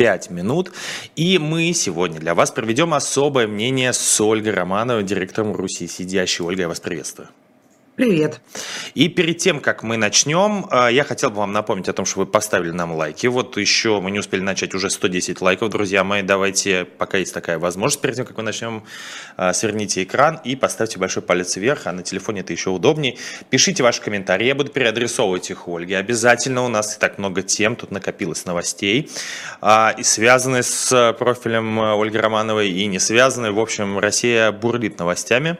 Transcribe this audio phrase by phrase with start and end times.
[0.00, 0.72] 5 минут.
[1.14, 6.42] И мы сегодня для вас проведем особое мнение с Ольгой Романовой, директором Руси сидящей.
[6.42, 7.28] Ольга, я вас приветствую.
[8.00, 8.40] Привет.
[8.94, 12.20] И перед тем, как мы начнем, э, я хотел бы вам напомнить о том, что
[12.20, 13.26] вы поставили нам лайки.
[13.26, 16.22] Вот еще мы не успели начать, уже 110 лайков, друзья мои.
[16.22, 18.84] Давайте, пока есть такая возможность, перед тем, как мы начнем,
[19.36, 23.18] э, сверните экран и поставьте большой палец вверх, а на телефоне это еще удобнее.
[23.50, 25.98] Пишите ваши комментарии, я буду переадресовывать их Ольге.
[25.98, 29.10] Обязательно у нас и так много тем, тут накопилось новостей,
[29.60, 33.52] а, и связанные с профилем Ольги Романовой, и не связанные.
[33.52, 35.58] В общем, Россия бурлит новостями.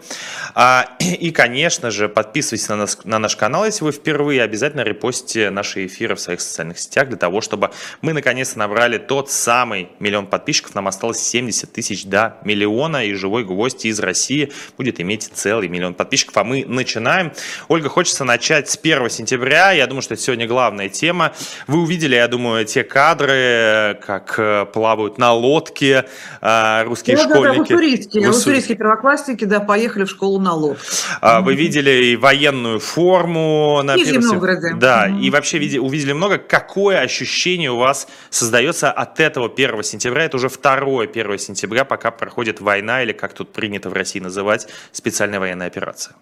[0.54, 4.42] А, и, конечно же, под Подписывайтесь на, нас, на наш канал, если вы впервые.
[4.42, 9.32] Обязательно репостите наши эфиры в своих социальных сетях для того, чтобы мы наконец-то набрали тот
[9.32, 10.76] самый миллион подписчиков.
[10.76, 15.94] Нам осталось 70 тысяч до миллиона, и живой гвоздь из России будет иметь целый миллион
[15.94, 16.36] подписчиков.
[16.36, 17.32] А мы начинаем.
[17.66, 19.72] Ольга, хочется начать с 1 сентября.
[19.72, 21.32] Я думаю, что это сегодня главная тема.
[21.66, 26.04] Вы увидели, я думаю, те кадры, как э, плавают на лодке
[26.40, 27.42] э, русские ну, школьники.
[27.42, 30.86] Да, да, уссурийские, уссурийские первоклассники, да, поехали в школу на лодке.
[31.20, 34.74] А, вы видели и военную форму на Нижнем Новгороде.
[34.74, 35.20] Да, mm-hmm.
[35.20, 36.38] и вообще увидели много.
[36.38, 40.24] Какое ощущение у вас создается от этого 1 сентября?
[40.24, 44.68] Это уже второе 1 сентября, пока проходит война, или как тут принято в России называть,
[44.92, 46.14] специальная военная операция.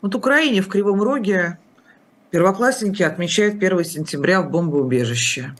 [0.00, 1.58] Вот Украине в Кривом Роге
[2.30, 5.54] первоклассники отмечают 1 сентября в бомбоубежище.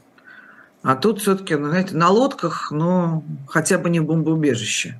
[0.81, 4.99] А тут все-таки, ну, знаете, на лодках, но хотя бы не в бомбоубежище.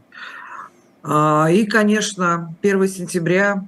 [1.03, 3.63] А, и, конечно, 1 сентября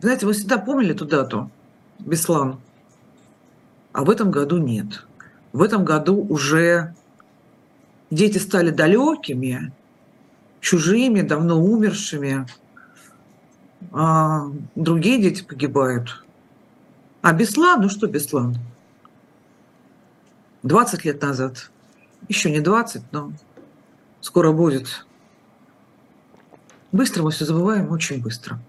[0.00, 1.50] знаете, мы всегда помнили ту дату,
[1.98, 2.60] Беслан,
[3.92, 5.06] а в этом году нет.
[5.52, 6.94] В этом году уже
[8.10, 9.72] дети стали далекими,
[10.60, 12.46] чужими, давно умершими,
[13.92, 16.24] а другие дети погибают.
[17.22, 18.58] А Беслан, ну что Беслан?
[20.62, 21.70] 20 лет назад,
[22.28, 23.32] еще не 20, но
[24.20, 25.06] скоро будет.
[26.92, 28.60] Быстро мы все забываем, очень быстро.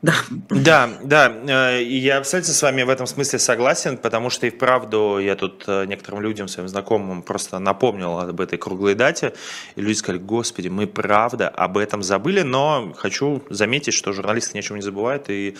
[0.00, 0.14] Да.
[0.48, 1.32] Да, да,
[1.76, 5.64] э, я абсолютно с вами в этом смысле согласен, потому что и вправду я тут
[5.66, 9.34] э, некоторым людям, своим знакомым, просто напомнил об этой круглой дате,
[9.74, 14.60] и люди сказали, господи, мы правда об этом забыли, но хочу заметить, что журналисты ни
[14.60, 15.56] о чем не забывают, и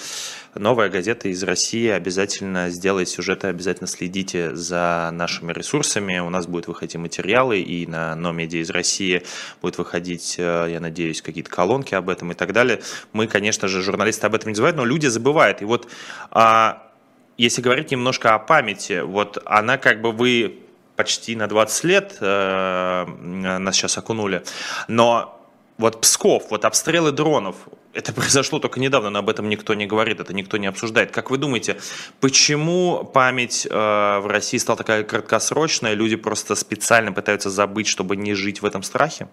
[0.59, 6.69] новая газета из России обязательно сделает сюжеты, обязательно следите за нашими ресурсами, у нас будут
[6.69, 9.23] выходить материалы, и на Номеде из России
[9.63, 12.81] будет выходить, э, я надеюсь, какие-то колонки об этом и так далее.
[13.13, 15.63] Мы, конечно же, журналисты об этом не забывают, но люди забывают.
[15.63, 15.89] И вот
[16.31, 16.89] а,
[17.37, 20.59] если говорить немножко о памяти, вот она как бы вы
[20.97, 24.43] почти на 20 лет э, нас сейчас окунули,
[24.89, 25.41] но
[25.79, 27.57] вот Псков, вот обстрелы дронов,
[27.99, 31.11] это произошло только недавно, но об этом никто не говорит, это никто не обсуждает.
[31.11, 31.77] Как вы думаете,
[32.21, 38.35] почему память э, в России стала такая краткосрочная, люди просто специально пытаются забыть, чтобы не
[38.35, 39.29] жить в этом страхе?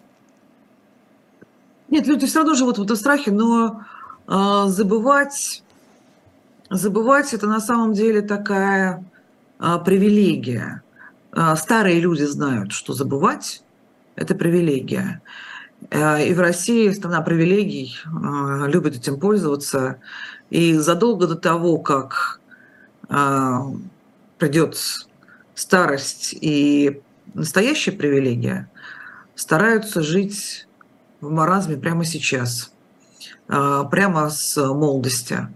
[1.89, 3.81] Нет, люди все равно живут в этом страхе, но
[4.27, 5.63] а, забывать,
[6.71, 9.03] забывать это на самом деле такая
[9.59, 10.81] а, привилегия.
[11.31, 13.61] А, старые люди знают, что забывать–
[14.15, 15.21] это привилегия.
[15.91, 17.95] И в России страна привилегий,
[18.67, 19.99] любит этим пользоваться.
[20.49, 22.39] И задолго до того, как
[24.37, 24.77] придет
[25.53, 27.01] старость и
[27.33, 28.69] настоящая привилегия,
[29.35, 30.67] стараются жить
[31.21, 32.71] в маразме прямо сейчас–
[33.47, 35.47] прямо с молодости.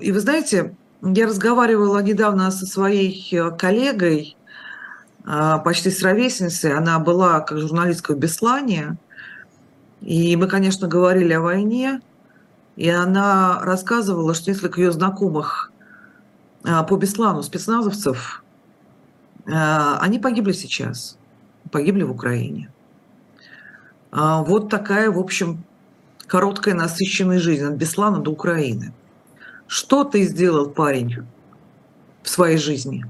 [0.00, 4.36] И вы знаете, я разговаривала недавно со своей э, коллегой,
[5.64, 6.74] почти с ровесницей.
[6.76, 8.96] Она была как журналистка в Беслане.
[10.00, 12.00] И мы, конечно, говорили о войне.
[12.76, 15.70] И она рассказывала, что несколько ее знакомых
[16.62, 18.42] по Беслану спецназовцев,
[19.46, 21.18] они погибли сейчас.
[21.70, 22.70] Погибли в Украине.
[24.10, 25.62] Вот такая, в общем,
[26.26, 28.92] короткая насыщенная жизнь от Беслана до Украины.
[29.66, 31.18] Что ты сделал, парень,
[32.22, 33.04] в своей жизни?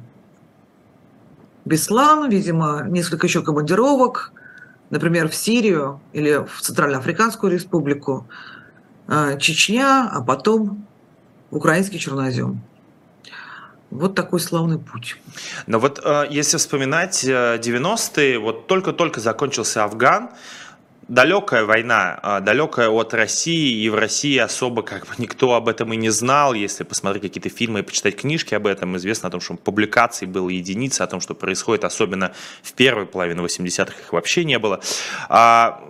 [1.71, 4.33] Беслан, видимо, несколько еще командировок,
[4.91, 8.27] например, в Сирию или в Центральноафриканскую республику,
[9.07, 10.85] а, Чечня, а потом
[11.53, 12.61] украинский чернозем.
[13.91, 15.17] Вот такой славный путь.
[15.69, 20.31] Но вот э, если вспоминать 90-е, э, вот только-только закончился Афган,
[21.11, 25.93] далекая война, а, далекая от России, и в России особо как бы никто об этом
[25.93, 26.55] и не знал.
[26.55, 30.49] Если посмотреть какие-то фильмы и почитать книжки об этом, известно о том, что публикаций было
[30.49, 34.81] единицы, о том, что происходит, особенно в первой половине 80-х их вообще не было.
[35.29, 35.83] А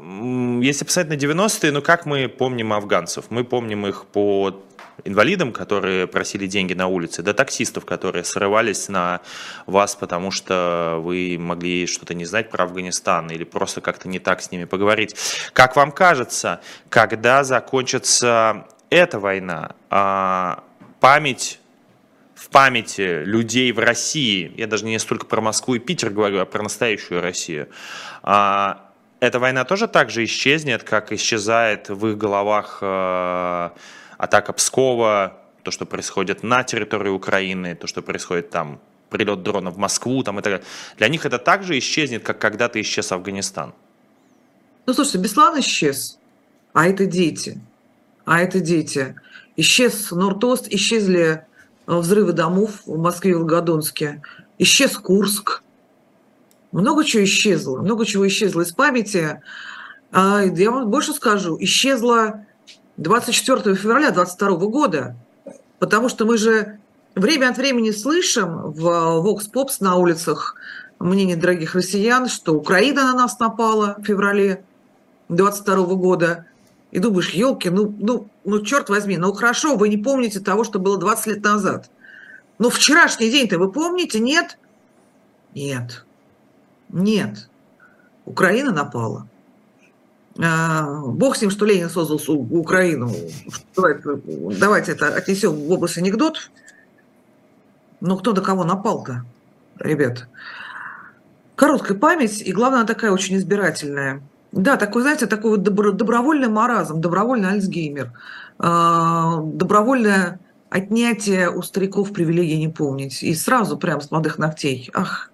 [0.63, 3.27] если посмотреть на 90-е, ну как мы помним афганцев?
[3.29, 4.59] Мы помним их по
[5.05, 9.21] инвалидам, которые просили деньги на улице, до таксистов, которые срывались на
[9.67, 14.43] вас, потому что вы могли что-то не знать про Афганистан или просто как-то не так
[14.43, 15.15] с ними поговорить.
[15.53, 20.65] Как вам кажется, когда закончится эта война, а,
[21.01, 21.61] память
[22.35, 26.47] в памяти людей в России, я даже не столько про Москву и Питер говорю, а
[26.47, 27.69] про настоящую Россию,
[28.23, 33.71] а, эта война тоже так же исчезнет, как исчезает в их головах э,
[34.21, 39.79] атака Пскова, то, что происходит на территории Украины, то, что происходит там, прилет дрона в
[39.79, 40.67] Москву, там и так далее.
[40.97, 43.75] Для них это также исчезнет, как когда-то исчез Афганистан.
[44.87, 46.19] Ну, слушайте, Беслан исчез,
[46.73, 47.61] а это дети.
[48.25, 49.17] А это дети.
[49.57, 51.45] Исчез Нортост, исчезли
[51.91, 54.23] Э, взрывы домов в Москве и Волгодонске.
[54.59, 55.63] Исчез Курск.
[56.71, 57.81] Много чего исчезло.
[57.81, 59.43] Много чего исчезло из памяти.
[60.13, 61.57] А, я вам больше скажу.
[61.59, 62.47] Исчезло
[63.01, 65.17] 24 февраля 22 года.
[65.79, 66.79] Потому что мы же
[67.15, 70.55] время от времени слышим в Vox Pops на улицах
[70.99, 74.63] мнение дорогих россиян, что Украина на нас напала в феврале
[75.31, 76.45] 22 года.
[76.91, 80.79] И думаешь, елки, ну, ну, ну, черт возьми, ну хорошо, вы не помните того, что
[80.79, 81.89] было 20 лет назад.
[82.59, 84.21] Но вчерашний день-то вы помните?
[84.21, 84.59] Нет?
[85.55, 86.05] Нет.
[86.91, 87.49] Нет.
[88.27, 89.27] Украина напала.
[90.39, 93.13] А, бог с ним, что Ленин создал Украину.
[93.77, 94.23] Давайте,
[94.59, 96.51] давайте это отнесем в область анекдот.
[98.01, 99.25] Но кто до кого напал-то,
[99.79, 100.29] ребят?
[101.57, 104.23] Короткая память, и главное, она такая очень избирательная.
[104.53, 108.13] Да, такой, знаете, такой вот добро, добровольный маразм, добровольный Альцгеймер,
[108.59, 110.41] э, добровольное
[110.71, 113.23] отнятие у стариков привилегии не помнить.
[113.23, 115.31] И сразу прям с молодых ногтей, ах,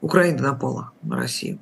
[0.00, 1.58] Украина напала на Россию.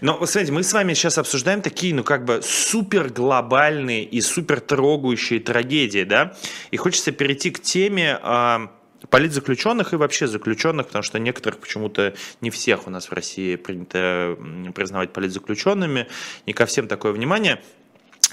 [0.00, 4.60] Но, смотрите, мы с вами сейчас обсуждаем такие, ну, как бы супер глобальные и супер
[4.60, 6.36] трогающие трагедии, да?
[6.70, 8.18] И хочется перейти к теме...
[8.22, 8.68] Э,
[9.10, 14.36] политзаключенных и вообще заключенных, потому что некоторых почему-то не всех у нас в России принято
[14.74, 16.08] признавать политзаключенными,
[16.46, 17.62] не ко всем такое внимание.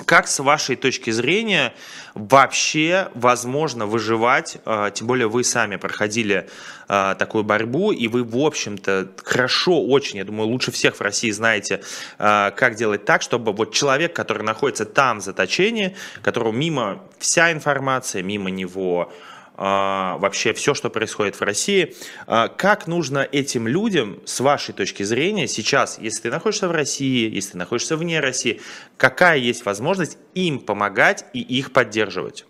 [0.03, 1.73] Как с вашей точки зрения
[2.15, 6.49] вообще возможно выживать, а, тем более вы сами проходили
[6.89, 11.31] а, такую борьбу, и вы, в общем-то, хорошо очень, я думаю, лучше всех в России
[11.31, 11.81] знаете,
[12.19, 17.53] а, как делать так, чтобы вот человек, который находится там в заточении, которому мимо вся
[17.53, 19.13] информация, мимо него
[19.57, 21.95] вообще все, что происходит в России.
[22.27, 27.33] А, как нужно этим людям, с вашей точки зрения, сейчас, если ты находишься в России,
[27.33, 28.61] если ты находишься вне России,
[28.97, 32.45] какая есть возможность им помогать и их поддерживать?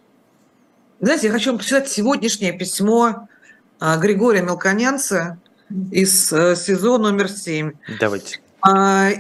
[1.00, 3.28] Знаете, я хочу вам прочитать сегодняшнее письмо
[3.80, 5.38] а, Григория Мелконянца
[5.92, 7.72] из э, СИЗО номер 7.
[8.00, 8.40] Давайте.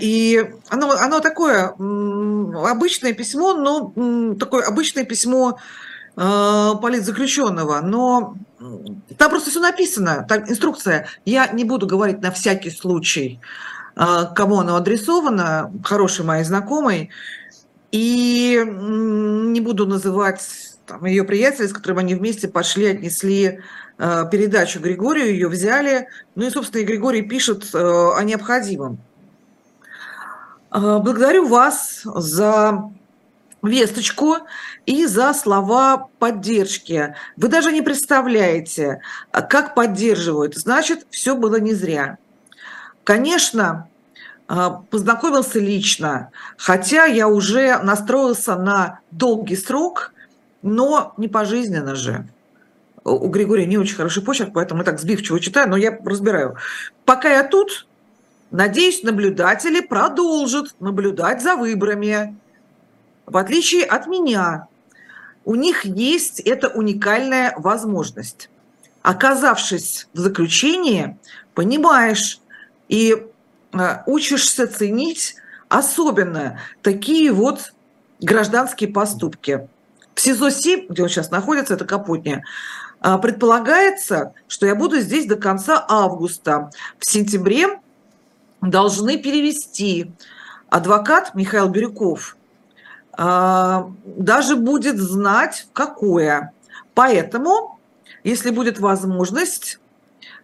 [0.02, 5.60] И оно, оно такое обычное письмо, но такое обычное письмо
[6.16, 8.38] политзаключенного, но
[9.18, 11.08] там просто все написано, там инструкция.
[11.26, 13.40] Я не буду говорить на всякий случай,
[13.96, 17.10] э, кому оно адресовано, хороший моей знакомой,
[17.92, 23.60] и не буду называть там, ее приятеля, с которым они вместе пошли, отнесли
[23.98, 26.08] э, передачу Григорию, ее взяли.
[26.36, 29.00] Ну и, собственно, и Григорий пишет о необходимом.
[30.72, 32.92] Благодарю вас за
[33.68, 34.38] весточку
[34.86, 37.16] и за слова поддержки.
[37.38, 39.02] Вы даже не представляете,
[39.32, 40.56] как поддерживают.
[40.56, 42.18] Значит, все было не зря.
[43.04, 43.88] Конечно,
[44.48, 50.14] а, познакомился лично, хотя я уже настроился на долгий срок,
[50.62, 52.28] но не пожизненно же.
[53.04, 56.57] У Григория не очень хороший почерк, поэтому я так сбивчиво читаю, но я разбираю.
[57.06, 57.88] Пока я тут,
[58.52, 62.36] надеюсь, наблюдатели продолжат наблюдать за выборами
[63.26, 64.68] в отличие от меня,
[65.44, 68.50] у них есть эта уникальная возможность.
[69.02, 71.18] Оказавшись в заключении,
[71.54, 72.40] понимаешь
[72.88, 73.16] и
[73.74, 75.36] э, учишься ценить
[75.70, 77.74] особенно такие вот
[78.20, 79.68] гражданские поступки.
[80.16, 82.44] В СИЗО-7, где он сейчас находится, это Капотня,
[83.02, 86.72] э, предполагается, что я буду здесь до конца августа.
[86.98, 87.80] В сентябре
[88.62, 90.12] должны перевести
[90.70, 92.38] адвокат Михаил Бирюков–
[93.18, 96.52] даже будет знать, какое.
[96.94, 97.80] Поэтому,
[98.24, 99.80] если будет возможность,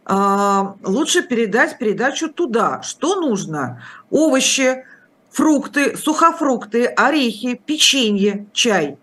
[0.05, 2.81] а, лучше передать передачу туда.
[2.81, 3.83] Что нужно?
[4.09, 4.85] Овощи,
[5.29, 8.97] фрукты, сухофрукты, орехи, печенье, чай.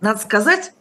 [0.00, 0.72] Надо сказать,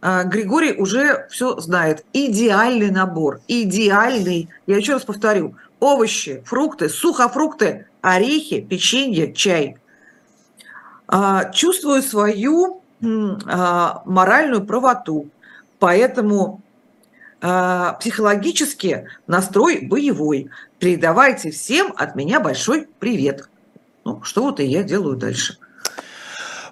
[0.00, 2.04] а, Григорий уже все знает.
[2.12, 3.40] Идеальный набор.
[3.48, 4.48] Идеальный.
[4.66, 5.56] Я еще раз повторю.
[5.80, 9.87] Овощи, фрукты, сухофрукты, орехи, печенье, чай– а,
[11.52, 15.30] чувствую свою а, моральную правоту.
[15.78, 16.60] Поэтому
[17.40, 20.50] а, психологически настрой боевой.
[20.78, 23.48] Передавайте всем от меня большой привет.
[24.04, 25.58] Ну, что вот и я делаю дальше.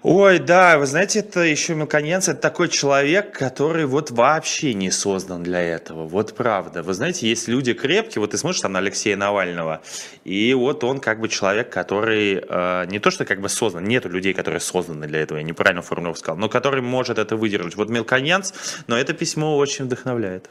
[0.08, 5.42] Ой, да, вы знаете, это еще мелконец, это такой человек, который вот вообще не создан
[5.42, 6.84] для этого, вот правда.
[6.84, 9.80] Вы знаете, есть люди крепкие, вот ты смотришь там на Алексея Навального,
[10.22, 14.08] и вот он как бы человек, который э, не то что как бы создан, нету
[14.08, 17.74] людей, которые созданы для этого, я неправильно формулировку сказал, но который может это выдержать.
[17.74, 18.54] Вот мелконец,
[18.86, 20.50] но это письмо очень вдохновляет.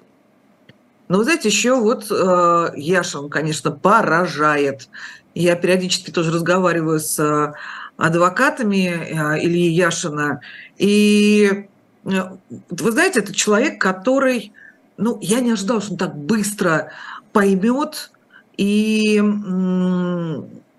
[1.07, 4.89] Ну, вы знаете, еще вот э, Яшин, конечно, поражает.
[5.33, 7.53] Я периодически тоже разговариваю с э,
[7.97, 10.41] адвокатами э, Ильи Яшина.
[10.77, 11.67] И
[12.05, 12.09] э,
[12.69, 14.53] вы знаете, это человек, который,
[14.97, 16.91] ну, я не ожидала, что он так быстро
[17.31, 18.11] поймет.
[18.57, 19.19] И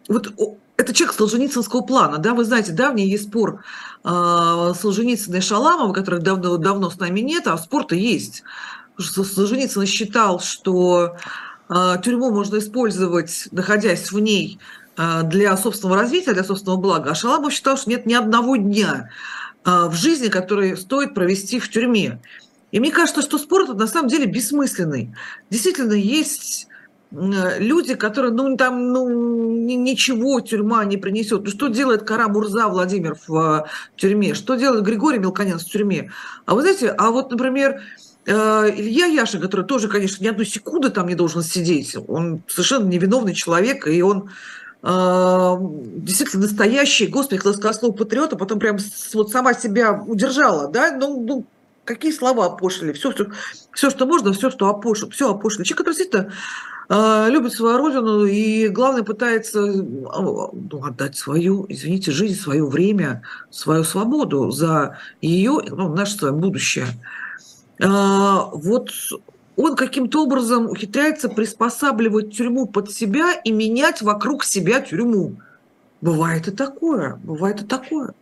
[0.09, 0.33] вот
[0.79, 3.63] это человек Солженицынского плана, да, вы знаете, давний есть спор
[4.05, 8.43] э, Солженицына и Шаламова, которых давно, давно с нами нет, а спор-то есть.
[8.99, 11.17] Солженицын считал, что
[11.69, 14.59] тюрьму можно использовать, находясь в ней,
[14.97, 17.11] для собственного развития, для собственного блага.
[17.11, 19.11] А Шаламов считал, что нет ни одного дня
[19.65, 22.21] а, в жизни, который стоит провести в тюрьме.
[22.71, 25.15] И мне кажется, что спорт на самом деле бессмысленный.
[25.51, 26.69] Действительно, есть
[27.11, 29.09] люди, которые, ну, там, ну,
[29.61, 31.45] ничего тюрьма не принесет.
[31.45, 34.35] Ну, что делает Кара Мурза Владимир в а, тюрьме?
[34.35, 36.11] Что делает Григорий Мелконец в тюрьме?
[36.45, 37.81] А вы знаете, а вот, например,
[38.27, 42.87] э, Илья Яшин, который тоже, конечно, ни одной секунды там не должен сидеть, он совершенно
[42.87, 44.33] невиновный человек, и он а,
[44.83, 48.77] действительно настоящий, господи, хлесткослов патриот, а потом прям
[49.15, 51.45] вот сама себя удержала, да, ну, ну
[51.87, 53.27] какие слова опошли, все, все,
[53.73, 55.65] все, что можно, все, что опошло, все опошло.
[55.65, 56.33] Человек, который действительно
[56.89, 63.85] э, любит свою родину и, главное, пытается ну, отдать свою, извините, жизнь, свое время, свою
[63.85, 66.87] свободу за ее, ну, наше свое будущее.
[67.79, 67.87] Э,
[68.53, 68.91] вот
[69.57, 75.37] он каким-то образом ухитряется приспосабливать тюрьму под себя и менять вокруг себя тюрьму.
[76.03, 78.15] Бывает и такое, бывает и такое.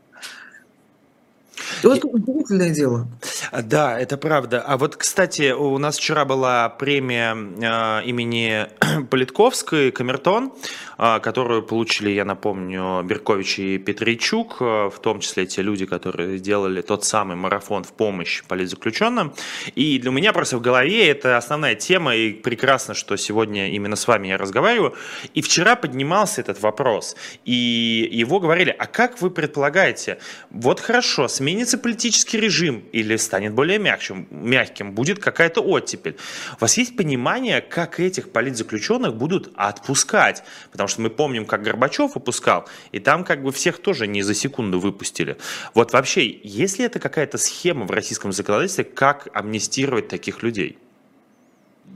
[1.83, 3.09] Это удивительное дело.
[3.53, 4.61] Да, это правда.
[4.61, 8.67] А вот, кстати, у нас вчера была премия э, имени
[9.11, 10.53] Политковской «Камертон»,
[10.99, 16.39] э, которую получили, я напомню, Беркович и Петричук, э, в том числе те люди, которые
[16.39, 19.33] сделали тот самый марафон в помощь политзаключенным.
[19.75, 24.07] И для меня просто в голове это основная тема, и прекрасно, что сегодня именно с
[24.09, 24.95] вами я разговариваю.
[25.35, 30.19] И вчера поднимался этот вопрос, и его говорили, а как вы предполагаете,
[30.51, 36.17] вот хорошо, сменится политический режим или станет более мягким, мягким будет какая-то оттепель.
[36.59, 40.45] У вас есть понимание, как этих политзаключенных будут отпускать?
[40.71, 44.35] Потому что мы помним, как Горбачев выпускал, и там как бы всех тоже не за
[44.35, 45.37] секунду выпустили.
[45.75, 50.79] Вот вообще, есть ли это какая-то схема в российском законодательстве, как амнистировать таких людей?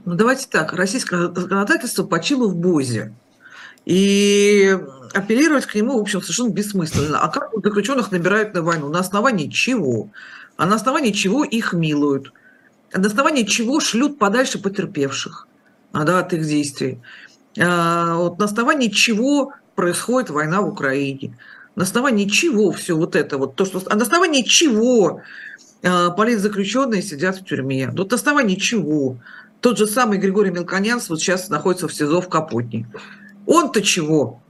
[0.05, 0.73] Ну, давайте так.
[0.73, 3.13] Российское законодательство почило в БОЗе.
[3.89, 4.77] И
[5.15, 7.21] апеллировать к нему, в общем, совершенно бессмысленно.
[7.21, 8.87] А как заключенных набирают на войну?
[8.89, 10.11] На основании чего?
[10.57, 12.31] А на основании чего их милуют?
[12.93, 15.47] А на основании чего шлют подальше потерпевших
[15.91, 16.99] а, да, от их действий?
[17.59, 21.35] А, вот на основании чего происходит война в Украине?
[21.75, 23.81] На основании чего все вот это вот то, что...
[23.87, 25.23] А на основании чего
[25.81, 27.89] а, политзаключенные сидят в тюрьме?
[27.91, 29.17] Вот на основании чего?
[29.61, 32.85] Тот же самый Григорий Мелконянц вот сейчас находится в СИЗО в Капотне.
[33.49, 34.41] Он-то чего?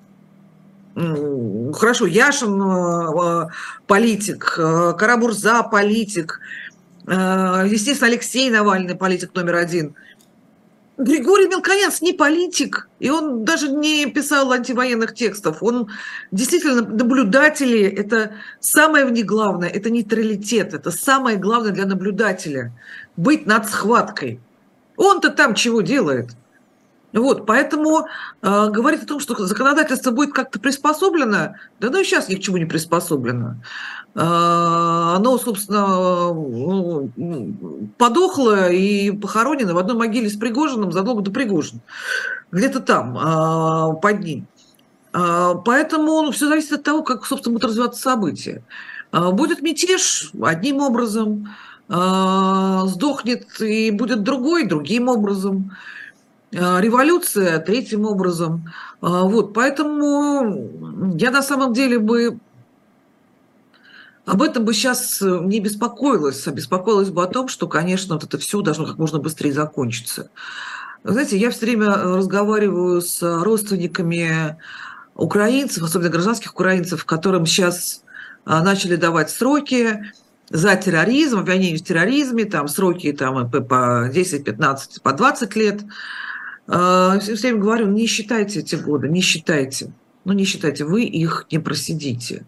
[0.93, 3.47] Хорошо, Яшин э,
[3.87, 6.41] политик, э, Карабурза политик,
[7.07, 7.11] э,
[7.71, 9.95] естественно, Алексей Навальный политик номер один.
[10.97, 15.63] Григорий Мелконец не политик, и он даже не писал антивоенных текстов.
[15.63, 15.87] Он
[16.33, 22.73] действительно наблюдатели, это самое в главное, это нейтралитет, это самое главное для наблюдателя.
[23.15, 24.41] Быть над схваткой.
[24.97, 26.31] Он-то там чего делает?
[27.11, 28.07] Вот, поэтому
[28.41, 32.39] э, говорить о том, что законодательство будет как-то приспособлено, да ну и сейчас ни к
[32.39, 33.55] чему не приспособлено.
[34.13, 35.87] Э, оно, собственно,
[36.33, 37.09] ну,
[37.97, 41.81] подохло и похоронено в одной могиле с Пригожиным задолго до Пригожина.
[42.51, 44.47] Где-то там, э, под ним.
[45.13, 48.63] Э, поэтому ну, все зависит от того, как, собственно, будут развиваться события.
[49.11, 51.49] Э, будет мятеж одним образом,
[51.89, 55.71] э, сдохнет и будет другой другим образом.
[56.51, 58.71] Революция третьим образом.
[59.01, 62.39] А, вот, поэтому я на самом деле бы
[64.25, 68.37] об этом бы сейчас не беспокоилась, а беспокоилась бы о том, что, конечно, вот это
[68.37, 70.29] все должно как можно быстрее закончиться.
[71.03, 74.57] Знаете, я все время разговариваю с родственниками
[75.15, 78.03] украинцев, особенно гражданских украинцев, которым сейчас
[78.45, 80.11] начали давать сроки
[80.49, 85.81] за терроризм, обвинение в терроризме, там сроки там, по 10, 15, по 20 лет.
[86.69, 89.91] Все время говорю, не считайте эти годы, не считайте.
[90.23, 92.45] Ну, не считайте, вы их не просидите.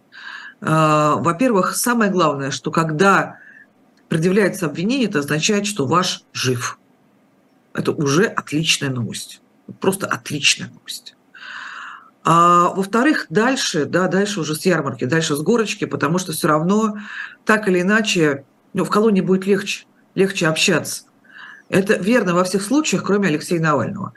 [0.62, 3.38] Во-первых, самое главное, что когда
[4.10, 6.78] предъявляется обвинение, это означает, что ваш жив.
[7.74, 9.42] Это уже отличная новость.
[9.80, 11.16] Просто отличная новость.
[12.24, 16.98] А, во-вторых, дальше, да, дальше уже с ярмарки, дальше с горочки, потому что все равно
[17.46, 21.06] так или иначе ну, в колонии будет легче, легче общаться.
[21.72, 24.13] Это верно во всех случаях, кроме Алексея Навального.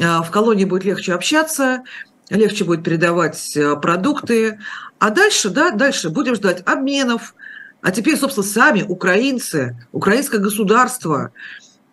[0.00, 1.82] А, в колонии будет легче общаться,
[2.28, 4.58] легче будет передавать э, продукты.
[4.98, 7.34] А дальше, да, дальше будем ждать обменов.
[7.80, 11.32] А теперь, собственно, сами украинцы, украинское государство,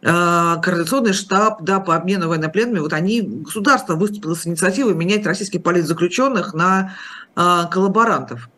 [0.03, 5.63] а, координационный штаб да, по обмену военнопленными, вот они, государство выступило с инициативой менять российских
[5.63, 6.93] политзаключенных на
[7.35, 8.49] а, коллаборантов.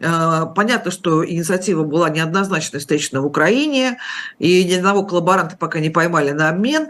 [0.00, 3.98] А, понятно, что инициатива была неоднозначно встречена в Украине,
[4.38, 6.88] и ни одного коллаборанта пока не поймали на обмен,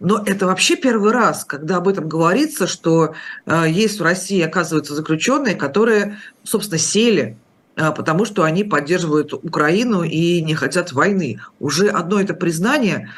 [0.00, 3.14] но это вообще первый раз, когда об этом говорится, что
[3.66, 7.38] есть в России, оказывается, заключенные, которые, собственно, сели
[7.74, 11.40] потому что они поддерживают Украину и не хотят войны.
[11.58, 13.10] Уже одно это признание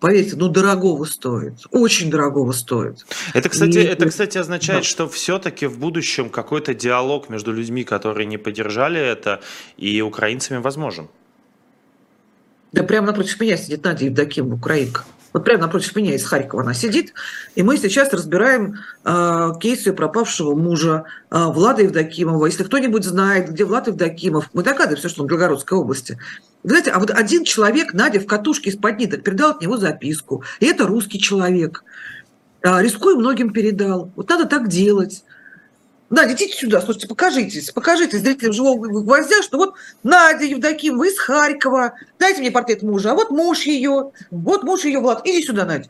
[0.00, 3.06] поверьте, ну, дорогого стоит, очень дорогого стоит.
[3.32, 3.82] Это, кстати, и...
[3.82, 4.88] это, кстати означает, да.
[4.88, 9.40] что все-таки в будущем какой-то диалог между людьми, которые не поддержали это,
[9.76, 11.08] и украинцами возможен.
[12.72, 15.04] Да прямо напротив меня сидит Надя Евдокимова, украинка.
[15.34, 17.12] Вот прямо напротив меня из Харькова она сидит,
[17.56, 22.46] и мы сейчас разбираем э, кейсы пропавшего мужа э, Влада Евдокимова.
[22.46, 26.20] Если кто-нибудь знает, где Влад Евдокимов, мы догадываемся, что он в Белгородской области.
[26.62, 30.44] Вы знаете, а вот один человек, Надя, в катушке из-под ниток, передал от него записку.
[30.60, 31.82] И это русский человек.
[32.62, 34.12] Э, рискуя многим передал.
[34.14, 35.24] Вот надо так делать.
[36.10, 41.94] Надя, идите сюда, слушайте, покажитесь, покажите зрителям живого гвоздя, что вот Надя Евдокимова из Харькова,
[42.18, 45.88] дайте мне портрет мужа, а вот муж ее, вот муж ее, Влад, иди сюда, Надя.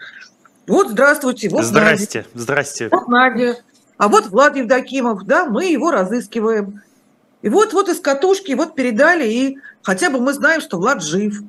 [0.66, 2.28] Вот здравствуйте, вот Здрасте, Надя.
[2.34, 2.88] здрасте.
[2.90, 3.58] Вот Надя,
[3.98, 6.82] а вот Влад Евдокимов, да, мы его разыскиваем.
[7.42, 11.42] И вот, вот из катушки, вот передали, и хотя бы мы знаем, что Влад жив.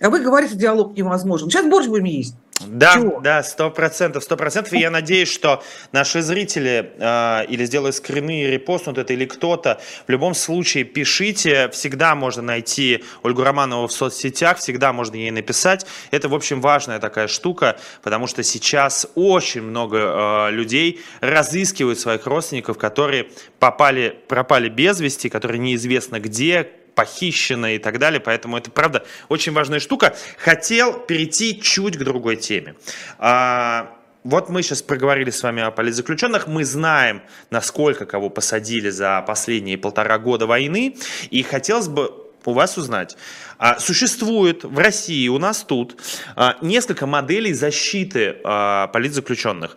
[0.00, 1.50] А вы говорите, диалог невозможен.
[1.50, 2.34] Сейчас борщ будем есть.
[2.66, 3.20] Да, Чего?
[3.20, 4.72] да, сто процентов, сто процентов.
[4.72, 9.80] И я надеюсь, что наши зрители э, или сделают скрины репостнут это, или кто-то.
[10.06, 11.68] В любом случае, пишите.
[11.70, 15.86] Всегда можно найти Ольгу Романову в соцсетях, всегда можно ей написать.
[16.10, 22.26] Это, в общем, важная такая штука, потому что сейчас очень много э, людей разыскивают своих
[22.26, 28.20] родственников, которые попали, пропали без вести, которые неизвестно где, похищено и так далее.
[28.20, 30.14] Поэтому это, правда, очень важная штука.
[30.38, 32.74] Хотел перейти чуть к другой теме.
[33.18, 39.20] А, вот мы сейчас проговорили с вами о политзаключенных, мы знаем, насколько кого посадили за
[39.26, 40.96] последние полтора года войны,
[41.30, 42.12] и хотелось бы
[42.44, 43.16] у вас узнать.
[43.62, 45.96] А, существует в России, у нас тут,
[46.34, 49.76] а, несколько моделей защиты а, политзаключенных.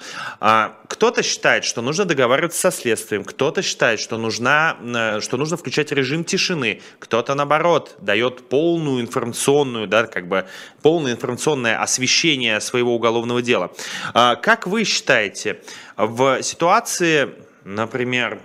[0.88, 5.92] Кто-то считает, что нужно договариваться со следствием, кто-то считает, что, нужна, э, что нужно включать
[5.92, 10.48] режим тишины, кто-то, наоборот, дает полную информационную, да, как бы
[10.82, 13.72] полное информационное освещение своего уголовного дела.
[14.14, 15.62] Как вы считаете,
[15.98, 17.30] в ситуации,
[17.64, 18.40] например,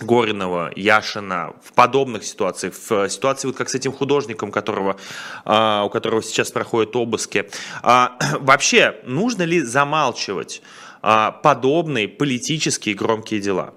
[0.00, 4.96] Горинова, Яшина в подобных ситуациях, в ситуации вот как с этим художником, которого,
[5.44, 7.48] а, у которого сейчас проходят обыски.
[7.82, 10.62] А, вообще, нужно ли замалчивать
[11.02, 13.74] а, подобные политические громкие дела?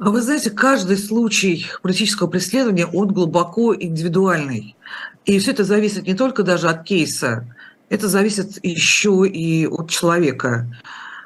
[0.00, 4.76] Вы знаете, каждый случай политического преследования, он глубоко индивидуальный.
[5.24, 7.46] И все это зависит не только даже от кейса,
[7.88, 10.66] это зависит еще и от человека.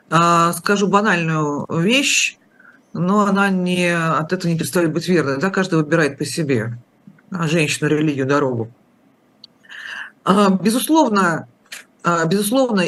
[0.09, 2.38] Скажу банальную вещь
[2.92, 5.38] но она не, от этого не перестает быть верной.
[5.38, 6.79] Да, каждый выбирает по себе
[7.31, 8.70] а, женщину, религию, дорогу.
[10.24, 11.48] А, безусловно,
[12.03, 12.85] а, безусловно,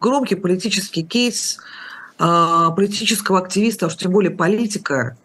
[0.00, 1.58] громкий политический кейс
[2.18, 5.16] политического активиста, уж тем более политика,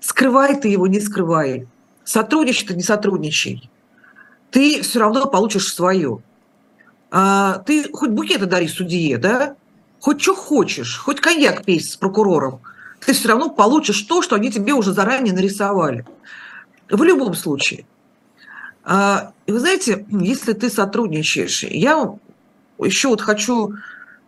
[0.00, 1.68] скрывай ты его, не скрывай,
[2.02, 3.68] сотрудничай ты, не сотрудничай,
[4.50, 6.22] ты все равно получишь свое.
[7.10, 9.54] Ты хоть букеты дари судье, да?
[10.00, 12.60] Хоть что хочешь, хоть коньяк пей с прокурором–
[13.06, 16.04] ты все равно получишь то, что они тебе уже заранее нарисовали.
[16.90, 17.86] В любом случае.
[18.84, 22.14] А, вы знаете, если ты сотрудничаешь, я
[22.78, 23.74] еще вот хочу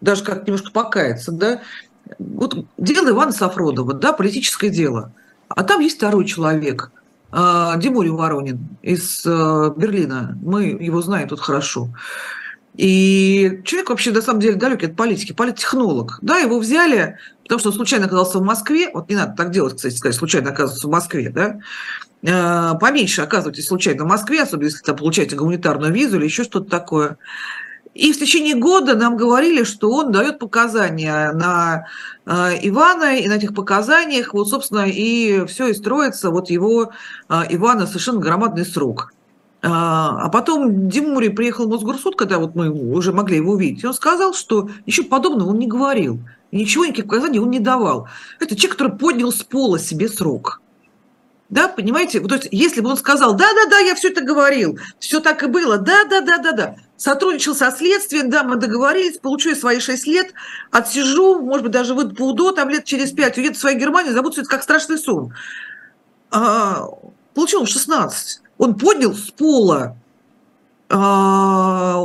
[0.00, 1.60] даже как немножко покаяться, да,
[2.18, 5.12] вот дело Ивана Сафронова, да, политическое дело,
[5.48, 6.92] а там есть второй человек,
[7.30, 11.88] а, Димурий Воронин из э, Берлина, мы его знаем тут хорошо.
[12.78, 16.20] И человек вообще на самом деле далекий от политики, политтехнолог.
[16.22, 18.88] Да, его взяли, потому что он случайно оказался в Москве.
[18.94, 21.58] Вот не надо так делать, кстати сказать, случайно оказываться в Москве, да.
[22.22, 26.70] Э, поменьше оказывайтесь случайно в Москве, особенно если там получаете гуманитарную визу или еще что-то
[26.70, 27.18] такое.
[27.94, 31.86] И в течение года нам говорили, что он дает показания на
[32.26, 36.92] э, Ивана, и на этих показаниях, вот, собственно, и все и строится, вот его
[37.28, 39.12] э, Ивана совершенно громадный срок.
[39.60, 43.86] А, а потом Димури приехал в Мосгорсуд, когда вот мы уже могли его увидеть, и
[43.86, 46.20] он сказал, что ничего подобного он не говорил.
[46.52, 48.08] Ничего, никаких показаний он не давал.
[48.38, 50.62] Это человек, который поднял с пола себе срок.
[51.50, 52.20] Да, понимаете?
[52.20, 55.78] То есть, если бы он сказал, да-да-да, я все это говорил, все так и было,
[55.78, 60.34] да-да-да-да-да, сотрудничал со следствием, да, мы договорились, получу я свои 6 лет,
[60.70, 64.12] отсижу, может быть, даже выйду по УДО, там лет через 5, уеду в свою Германию,
[64.12, 65.32] забуду все это как страшный сон.
[66.30, 66.86] А,
[67.32, 69.96] получил он 16 он поднял с пола,
[70.90, 72.04] а,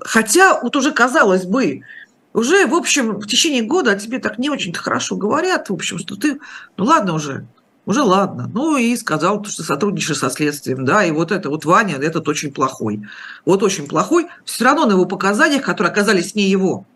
[0.00, 1.82] хотя вот уже казалось бы,
[2.32, 5.98] уже, в общем, в течение года о тебе так не очень-то хорошо говорят, в общем,
[5.98, 6.40] что ты,
[6.76, 7.46] ну ладно уже,
[7.86, 8.50] уже ладно.
[8.52, 12.52] Ну и сказал, что сотрудничаешь со следствием, да, и вот это вот Ваня, этот очень
[12.52, 13.02] плохой.
[13.44, 14.26] Вот очень плохой.
[14.44, 16.86] Все равно на его показаниях, которые оказались не его,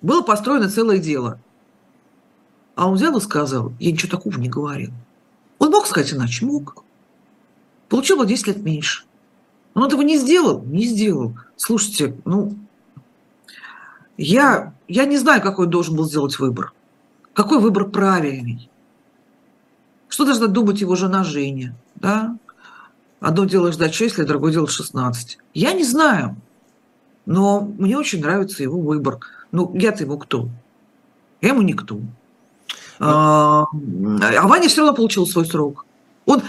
[0.00, 1.40] было построено целое дело.
[2.76, 4.92] А он взял и сказал, я ничего такого не говорил.
[5.58, 6.44] Он мог сказать иначе?
[6.44, 6.84] Мог
[7.88, 9.04] получил бы 10 лет меньше.
[9.74, 10.62] Он этого не сделал?
[10.62, 11.36] Не сделал.
[11.56, 12.56] Слушайте, ну,
[14.16, 16.72] я, я не знаю, какой должен был сделать выбор.
[17.34, 18.70] Какой выбор правильный?
[20.08, 21.76] Что должна думать его жена Женя?
[21.96, 22.38] Да?
[23.20, 25.38] Одно дело ждать 6 лет, другое дело 16.
[25.52, 26.36] Я не знаю.
[27.26, 29.18] Но мне очень нравится его выбор.
[29.52, 30.48] Ну, я-то ему кто?
[31.40, 31.96] Я ему никто.
[31.96, 32.08] Ну,
[33.00, 35.84] а, а Ваня все равно получил свой срок.
[36.24, 36.42] Он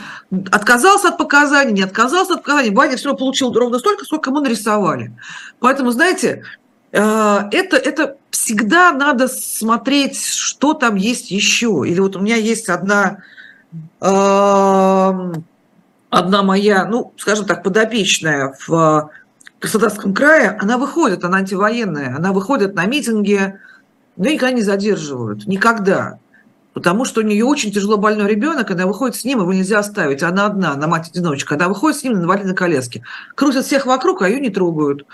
[0.52, 2.76] отказался от показаний, не отказался от показаний.
[2.76, 5.14] Ваня все получил ровно столько, сколько ему нарисовали.
[5.60, 6.44] Поэтому, знаете,
[6.92, 11.84] э, это, это всегда надо смотреть, что там есть еще.
[11.86, 13.20] Или вот у меня есть одна,
[14.02, 15.46] эм,
[16.10, 19.10] одна моя, ну, скажем так, подопечная в
[19.60, 23.60] Краснодарском крае, она выходит, она антивоенная, она выходит на митинги,
[24.16, 26.20] но никогда не задерживают, никогда
[26.78, 30.22] потому что у нее очень тяжело больной ребенок, она выходит с ним, его нельзя оставить,
[30.22, 33.04] она одна, на мать-одиночка, она выходит с ним на инвалидной коляске.
[33.34, 35.08] Крутят всех вокруг, а ее не трогают,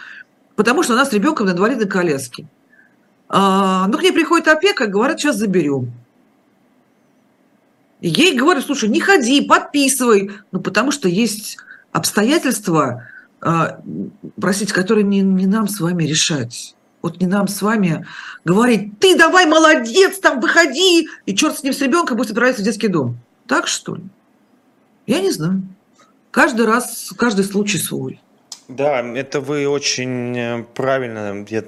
[0.58, 2.48] потому что она с ребенком на инвалидной коляске.
[3.30, 5.94] А, ну, к ней приходит опека, говорят, сейчас заберем.
[8.02, 11.56] Ей говорят, слушай, не ходи, подписывай, ну, потому что есть
[11.94, 13.08] обстоятельства,
[13.40, 13.80] а,
[14.38, 16.76] простите, которые не, не нам с вами решать.
[17.04, 18.08] Вот не нам с вами
[18.46, 22.66] говорить, ты давай молодец, там выходи, и черт с ним с ребенком пусть отправится в
[22.66, 23.18] детский дом.
[23.46, 24.04] Так что ли?
[25.06, 25.62] Я не знаю.
[26.32, 28.22] Каждый раз, каждый случай свой.
[28.70, 31.46] Да, это вы очень э, правильно.
[31.50, 31.66] Я,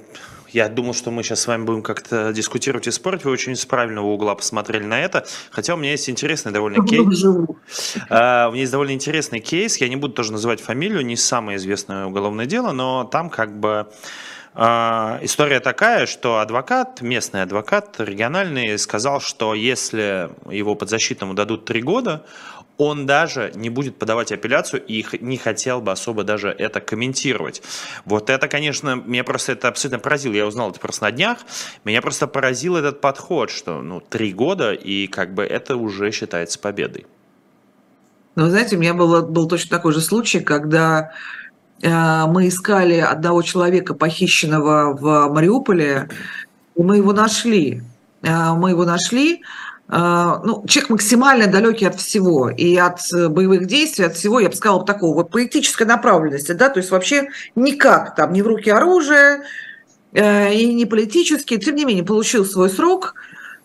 [0.52, 3.24] я думал, что мы сейчас с вами будем как-то дискутировать и спорить.
[3.24, 5.26] Вы очень с правильного угла посмотрели на это.
[5.50, 7.02] Хотя у меня есть интересный довольно кейс.
[7.04, 9.76] Uh, у меня есть довольно интересный кейс.
[9.76, 13.68] Я не буду тоже называть фамилию, не самое известное уголовное дело, но там как бы
[13.70, 13.92] а,
[14.56, 22.24] история такая, что адвокат, местный адвокат региональный, сказал, что если его подзащитному дадут три года,
[22.78, 27.62] он даже не будет подавать апелляцию и не хотел бы особо даже это комментировать.
[28.04, 30.34] Вот это, конечно, меня просто это абсолютно поразило.
[30.34, 31.38] Я узнал это просто на днях.
[31.84, 36.58] Меня просто поразил этот подход, что ну, три года, и как бы это уже считается
[36.58, 37.06] победой.
[38.34, 41.12] Ну, знаете, у меня было, был точно такой же случай, когда
[41.82, 46.08] мы искали одного человека, похищенного в Мариуполе,
[46.74, 47.82] и мы его нашли.
[48.22, 49.42] Э, мы его нашли.
[49.88, 54.54] Э, ну, человек максимально далекий от всего, и от боевых действий, от всего, я бы
[54.54, 59.42] сказала, такого вот политической направленности, да, то есть вообще никак, там, не в руки оружия,
[60.12, 63.14] и не политически, тем не менее, получил свой срок,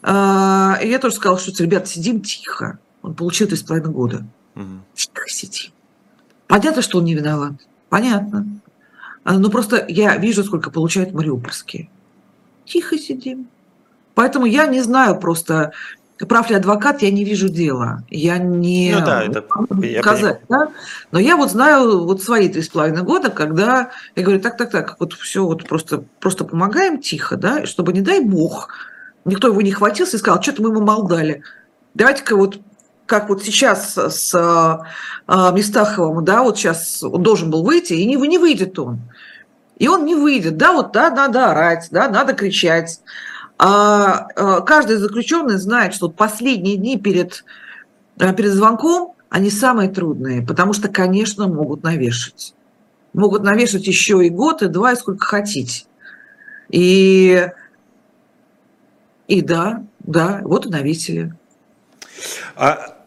[0.04, 2.78] и я тоже сказала, что, ребята, сидим тихо.
[3.04, 4.26] Он получил три с половиной года.
[4.56, 4.66] Угу.
[4.94, 5.72] Тихо сидим.
[6.48, 7.54] Понятно, что он не виноват.
[7.92, 8.46] Понятно.
[9.26, 11.90] А, ну, просто я вижу, сколько получают мариупольские.
[12.64, 13.50] Тихо сидим.
[14.16, 15.74] Поэтому я не знаю просто,
[16.18, 18.04] прав ли адвокат, я не вижу дела.
[18.10, 19.46] Я не ну, да, это,
[19.82, 20.70] я сказать, да?
[21.12, 24.72] Но я вот знаю вот свои три с половиной года, когда я говорю, так, так,
[24.72, 28.70] так, вот все, вот просто, просто помогаем тихо, да, чтобы, не дай бог,
[29.26, 31.44] никто его не хватился и сказал, что-то мы ему мол дали.
[31.94, 32.58] Давайте-ка вот
[33.12, 34.86] как вот сейчас с а,
[35.28, 39.02] а, Мистаховым, да, вот сейчас он должен был выйти, и не, не выйдет он.
[39.78, 43.02] И он не выйдет, да, вот да, надо орать, да, надо кричать.
[43.58, 47.44] А, а каждый заключенный знает, что последние дни перед,
[48.18, 52.56] перед звонком они самые трудные, потому что, конечно, могут навешать.
[53.12, 55.84] могут навешать еще и год, и два, и сколько хотите.
[56.70, 57.46] И,
[59.28, 61.36] и да, да, вот и навесили.
[62.56, 63.01] А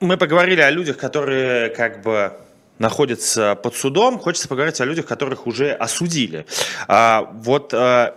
[0.00, 2.32] мы поговорили о людях, которые как бы
[2.78, 4.18] находятся под судом.
[4.18, 6.46] Хочется поговорить о людях, которых уже осудили.
[6.88, 8.16] А, вот а,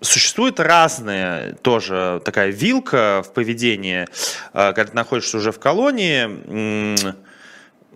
[0.00, 4.06] Существует разная тоже такая вилка в поведении,
[4.52, 6.24] а, когда ты находишься уже в колонии.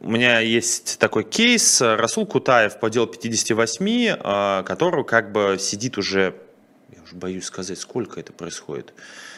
[0.00, 5.96] У меня есть такой кейс, Расул Кутаев по делу 58, а, который как бы сидит
[5.96, 6.34] уже,
[6.90, 8.92] я уже боюсь сказать, сколько это происходит,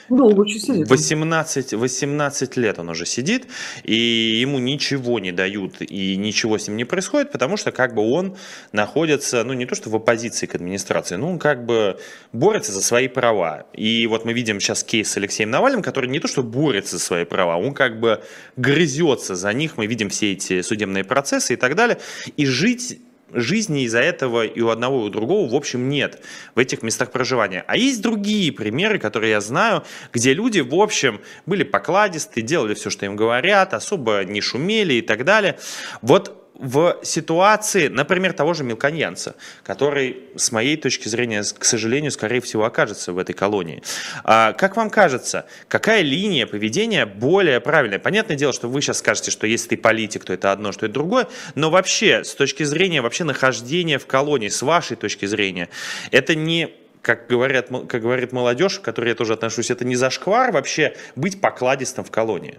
[0.08, 0.88] Долго очень сидит.
[0.88, 3.46] 18, 18 лет он уже сидит,
[3.82, 3.94] и
[4.40, 8.36] ему ничего не дают, и ничего с ним не происходит, потому что как бы он
[8.72, 11.98] находится, ну не то что в оппозиции к администрации, ну он как бы
[12.32, 13.66] борется за свои права.
[13.72, 17.02] И вот мы видим сейчас кейс с Алексеем Навальным, который не то что борется за
[17.02, 18.22] свои права, он как бы
[18.56, 21.98] грызется за них, мы видим все эти судебные процессы и так далее,
[22.36, 22.98] и жить
[23.32, 26.22] жизни из-за этого и у одного, и у другого, в общем, нет
[26.54, 27.64] в этих местах проживания.
[27.66, 32.90] А есть другие примеры, которые я знаю, где люди, в общем, были покладисты, делали все,
[32.90, 35.58] что им говорят, особо не шумели и так далее.
[36.02, 42.40] Вот в ситуации, например, того же мелконьянца, который, с моей точки зрения, к сожалению, скорее
[42.40, 43.82] всего, окажется в этой колонии.
[44.24, 47.98] А, как вам кажется, какая линия поведения более правильная?
[47.98, 50.94] Понятное дело, что вы сейчас скажете, что если ты политик, то это одно, что это
[50.94, 55.68] другое, но вообще, с точки зрения вообще нахождения в колонии, с вашей точки зрения,
[56.12, 60.50] это не как, говорят, как говорит молодежь, к которой я тоже отношусь, это не зашквар
[60.50, 62.58] вообще быть покладистым в колонии?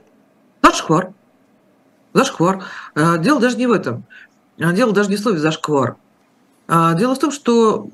[0.62, 1.14] Зашквар.
[2.16, 2.64] Зашквар.
[2.96, 4.06] Э, дело даже не в этом.
[4.58, 5.98] Э, дело даже не в слове зашквар.
[6.70, 7.90] Э, дело в том, что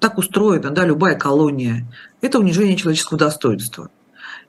[0.00, 1.86] так устроена да, любая колония.
[2.20, 3.88] Это унижение человеческого достоинства.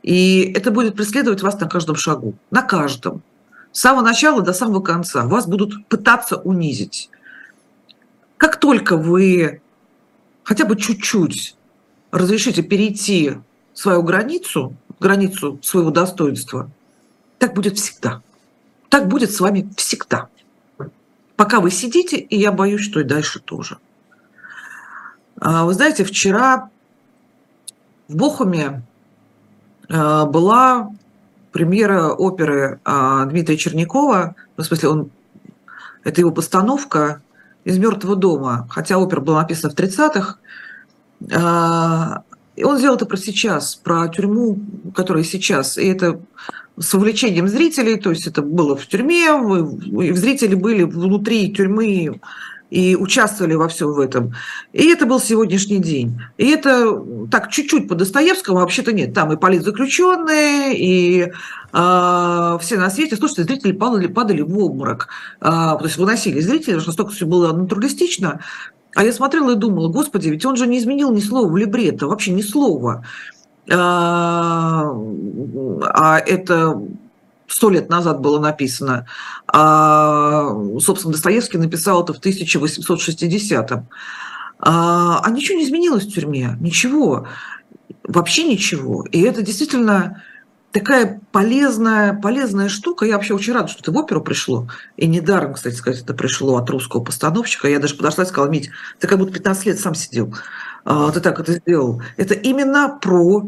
[0.02, 2.34] И это будет преследовать вас на каждом шагу.
[2.50, 3.22] На каждом.
[3.72, 5.28] С самого начала до самого конца.
[5.28, 7.12] Вас будут пытаться унизить.
[8.38, 9.62] Как только вы
[10.42, 11.56] хотя бы чуть-чуть
[12.10, 13.38] разрешите перейти
[13.76, 16.72] свою границу, границу своего достоинства,
[17.38, 18.24] так будет всегда.
[18.94, 20.28] Так будет с вами всегда.
[21.36, 23.80] Пока вы сидите, и я боюсь, что и дальше тоже.
[25.42, 26.70] А, вы знаете, вчера
[28.08, 28.84] в Бохуме
[29.90, 30.92] а, была
[31.52, 35.10] премьера оперы а, Дмитрия Чернякова, ну, в смысле, он,
[36.04, 37.24] это его постановка
[37.64, 40.38] из «Мертвого дома», хотя опера была написана в 30-х.
[42.62, 44.60] Он сделал это про сейчас, про тюрьму,
[44.96, 45.78] которая сейчас.
[45.78, 46.20] И это
[46.78, 49.28] с вовлечением зрителей, то есть это было в тюрьме,
[50.04, 52.20] и зрители были внутри тюрьмы
[52.74, 54.34] и участвовали во всем в этом.
[54.72, 56.20] И это был сегодняшний день.
[56.40, 59.14] И это так чуть-чуть по Достоевскому, вообще-то нет.
[59.14, 63.16] Там и политзаключенные, и э, все на свете.
[63.16, 65.08] Слушайте, зрители падали, падали в обморок.
[65.40, 68.40] Э, то есть выносили зрители, настолько все было натуралистично.
[68.96, 72.08] А я смотрела и думала, господи, ведь он же не изменил ни слова в либретто,
[72.08, 73.06] вообще ни слова.
[73.72, 74.92] А,
[75.82, 76.82] а это
[77.48, 79.08] сто лет назад было написано.
[79.48, 83.88] А, собственно, Достоевский написал это в 1860-м.
[84.60, 87.28] А, а ничего не изменилось в тюрьме, ничего,
[88.04, 89.06] вообще ничего.
[89.12, 90.24] И это действительно
[90.74, 93.06] такая полезная, полезная штука.
[93.06, 94.68] Я вообще очень рада, что это в оперу пришло.
[94.98, 97.70] И недаром, кстати сказать, это пришло от русского постановщика.
[97.70, 100.36] Я даже подошла и сказала, Мить, ты как будто 15 лет сам сидел.
[100.84, 102.02] А, ты так это сделал.
[102.18, 103.48] Это именно про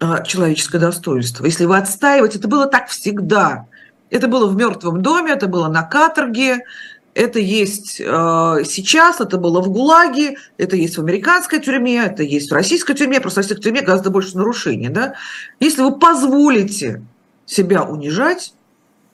[0.00, 1.44] а, человеческое достоинство.
[1.44, 3.66] Если вы отстаиваете, это было так всегда.
[4.10, 6.64] Это было в мертвом доме, это было на каторге,
[7.14, 8.04] это есть э,
[8.64, 13.20] сейчас, это было в ГУЛАГе, это есть в американской тюрьме, это есть в российской тюрьме,
[13.20, 14.88] просто в российской тюрьме гораздо больше нарушений.
[14.88, 15.14] Да?
[15.60, 17.02] Если вы позволите
[17.44, 18.54] себя унижать,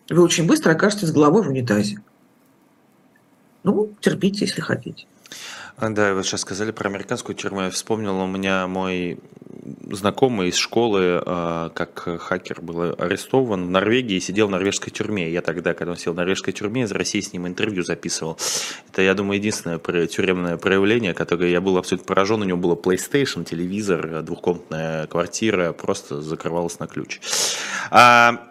[0.09, 2.01] вы очень быстро окажетесь головой в унитазе.
[3.65, 5.07] Ну, терпите, если хотите.
[5.81, 7.63] Да, вы сейчас сказали про американскую тюрьму.
[7.63, 9.19] Я вспомнил, у меня мой
[9.91, 15.31] знакомый из школы, а, как хакер был арестован в Норвегии и сидел в норвежской тюрьме.
[15.31, 18.39] Я тогда, когда он сидел в норвежской тюрьме, из России с ним интервью записывал.
[18.91, 22.43] Это, я думаю, единственное тюремное проявление, которое я был абсолютно поражен.
[22.43, 27.21] У него было PlayStation, телевизор, двухкомнатная квартира, просто закрывалась на ключ.
[27.91, 28.48] А,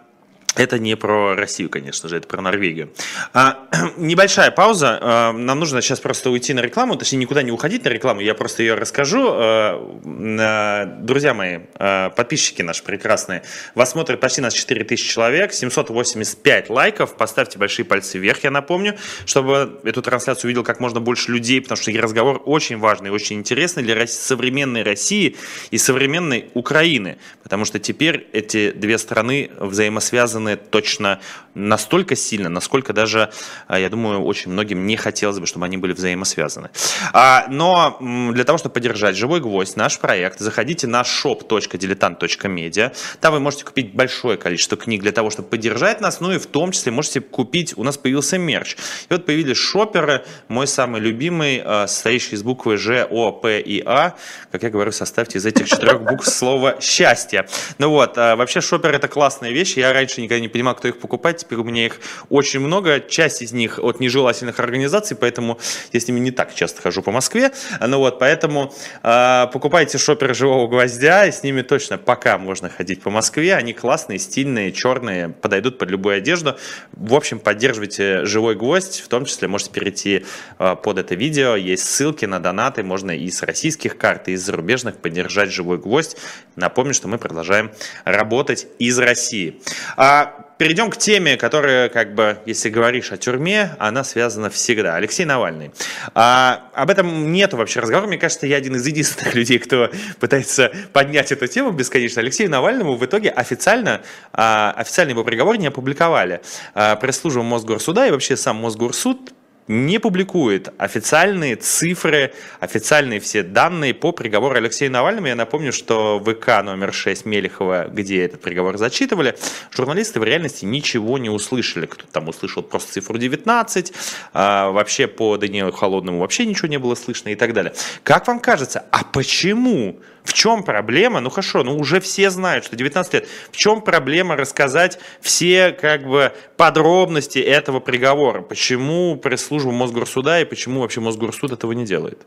[0.58, 2.92] это не про Россию, конечно же, это про Норвегию.
[3.32, 4.98] А, небольшая пауза.
[5.00, 8.34] А, нам нужно сейчас просто уйти на рекламу, точнее никуда не уходить на рекламу, я
[8.34, 9.28] просто ее расскажу.
[9.30, 13.44] А, друзья мои, а, подписчики наши прекрасные,
[13.74, 17.16] вас смотрят почти нас 4000 человек, 785 лайков.
[17.16, 21.76] Поставьте большие пальцы вверх, я напомню, чтобы эту трансляцию увидел как можно больше людей, потому
[21.80, 25.36] что разговор очень важный, очень интересный для современной России
[25.70, 31.20] и современной Украины, потому что теперь эти две страны взаимосвязаны связаны точно
[31.54, 33.30] настолько сильно, насколько даже,
[33.66, 36.70] а, я думаю, очень многим не хотелось бы, чтобы они были взаимосвязаны.
[37.12, 37.98] А, но
[38.32, 42.94] для того, чтобы поддержать «Живой гвоздь», наш проект, заходите на shop.diletant.media.
[43.20, 46.46] Там вы можете купить большое количество книг для того, чтобы поддержать нас, ну и в
[46.46, 48.76] том числе можете купить, у нас появился мерч.
[49.08, 53.82] И вот появились шоперы, мой самый любимый, а, состоящий из буквы Ж, О, П и
[53.84, 54.14] А.
[54.52, 57.48] Как я говорю, составьте из этих четырех букв слово «счастье».
[57.78, 61.38] Ну вот, вообще шопер это классная вещь, я раньше никогда не понимал, кто их покупает,
[61.38, 65.58] теперь у меня их очень много, часть из них от нежелательных организаций, поэтому
[65.92, 70.34] я с ними не так часто хожу по Москве, ну вот, поэтому э, покупайте шоперы
[70.34, 75.30] живого гвоздя, и с ними точно пока можно ходить по Москве, они классные, стильные, черные,
[75.30, 76.56] подойдут под любую одежду,
[76.92, 80.26] в общем, поддерживайте живой гвоздь, в том числе можете перейти
[80.58, 84.44] э, под это видео, есть ссылки на донаты, можно и с российских карт, и из
[84.44, 86.16] зарубежных поддержать живой гвоздь,
[86.56, 87.70] напомню, что мы продолжаем
[88.04, 89.60] работать из России.
[89.96, 90.17] А
[90.58, 94.96] перейдем к теме, которая, как бы, если говоришь о тюрьме, она связана всегда.
[94.96, 95.70] Алексей Навальный.
[96.14, 98.08] А, об этом нету вообще разговора.
[98.08, 99.90] Мне кажется, я один из единственных людей, кто
[100.20, 102.20] пытается поднять эту тему бесконечно.
[102.20, 106.40] Алексею Навальному в итоге официально, а, официально его приговор не опубликовали.
[106.74, 109.32] А, пресс-служба Мосгорсуда и вообще сам Мосгорсуд
[109.68, 115.28] не публикует официальные цифры, официальные все данные по приговору Алексея Навальному.
[115.28, 119.36] Я напомню, что ВК номер 6 Мелехова, где этот приговор зачитывали,
[119.70, 121.86] журналисты в реальности ничего не услышали.
[121.86, 123.92] Кто-то там услышал просто цифру 19,
[124.32, 127.74] а вообще по Даниилу Холодному вообще ничего не было слышно и так далее.
[128.02, 131.20] Как вам кажется, а почему в чем проблема?
[131.20, 133.28] Ну хорошо, ну уже все знают, что 19 лет.
[133.50, 138.42] В чем проблема рассказать все как бы подробности этого приговора?
[138.42, 142.20] Почему пресс-служба Мосгорсуда и почему вообще Мосгорсуд этого не делает?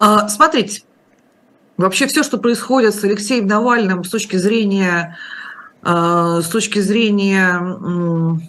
[0.00, 0.82] А, смотрите,
[1.76, 5.16] вообще все, что происходит с Алексеем Навальным с точки зрения,
[5.82, 8.40] а, с точки зрения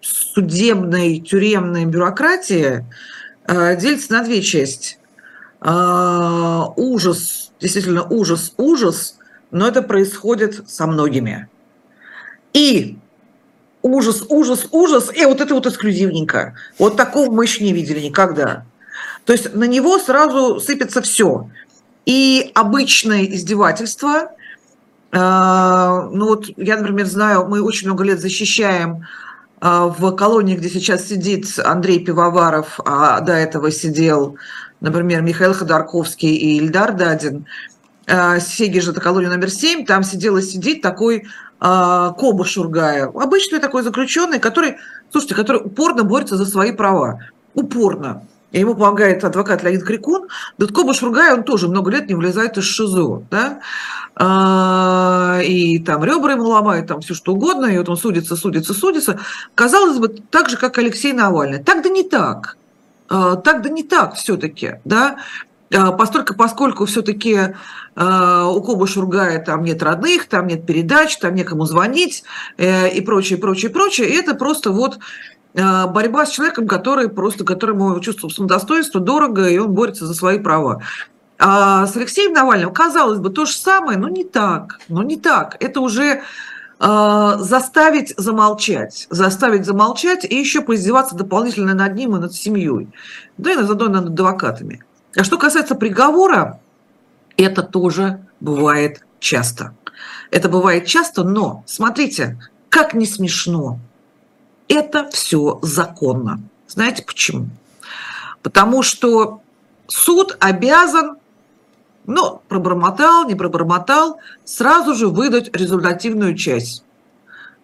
[0.00, 2.84] судебной, тюремной бюрократии,
[3.44, 4.98] а, делится на две части.
[5.60, 9.18] А, ужас, действительно ужас, ужас,
[9.50, 11.48] но это происходит со многими.
[12.52, 12.98] И
[13.82, 16.54] ужас, ужас, ужас, и вот это вот эксклюзивненько.
[16.78, 18.64] Вот такого мы еще не видели никогда.
[19.24, 21.50] То есть на него сразу сыпется все.
[22.04, 24.32] И обычное издевательство.
[25.12, 29.06] А, ну вот я, например, знаю, мы очень много лет защищаем
[29.60, 34.36] а, в колонии, где сейчас сидит Андрей Пивоваров, а до этого сидел
[34.80, 37.46] например, Михаил Ходорковский и Ильдар Дадин,
[38.06, 41.22] э, Сеги же это колония номер 7, там сидел и сидит такой э,
[42.18, 44.76] Коба Шургая, обычный такой заключенный, который,
[45.10, 47.20] слушайте, который упорно борется за свои права,
[47.54, 48.22] упорно.
[48.52, 50.28] И ему помогает адвокат Леонид Крикун.
[50.56, 53.24] Да Коба Шургай, он тоже много лет не влезает из ШИЗО.
[53.30, 53.60] Да?
[54.14, 58.72] А, и там ребра ему ломают, там все что угодно, и вот он судится, судится,
[58.72, 59.18] судится.
[59.54, 61.62] Казалось бы, так же, как Алексей Навальный.
[61.62, 62.56] Так да не так.
[63.08, 65.16] А, так да не так все-таки, да,
[65.74, 71.34] а, Постольку, поскольку все-таки э, у Коба Шургая там нет родных, там нет передач, там
[71.34, 72.22] некому звонить
[72.56, 74.08] э, и прочее, прочее, прочее.
[74.08, 74.98] И это просто вот
[75.54, 80.38] э, борьба с человеком, который просто, которому чувство самодостоинства дорого, и он борется за свои
[80.38, 80.82] права.
[81.38, 85.56] А с Алексеем Навальным, казалось бы, то же самое, но не так, но не так.
[85.60, 86.22] Это уже
[86.78, 92.88] заставить замолчать, заставить замолчать и еще поиздеваться дополнительно над ним и над семьей,
[93.38, 94.84] да и заодно над адвокатами.
[95.16, 96.60] А что касается приговора,
[97.38, 99.74] это тоже бывает часто.
[100.30, 103.78] Это бывает часто, но смотрите, как не смешно,
[104.68, 106.40] это все законно.
[106.68, 107.48] Знаете почему?
[108.42, 109.40] Потому что
[109.86, 111.16] суд обязан
[112.06, 116.82] но пробормотал, не пробормотал, сразу же выдать результативную часть.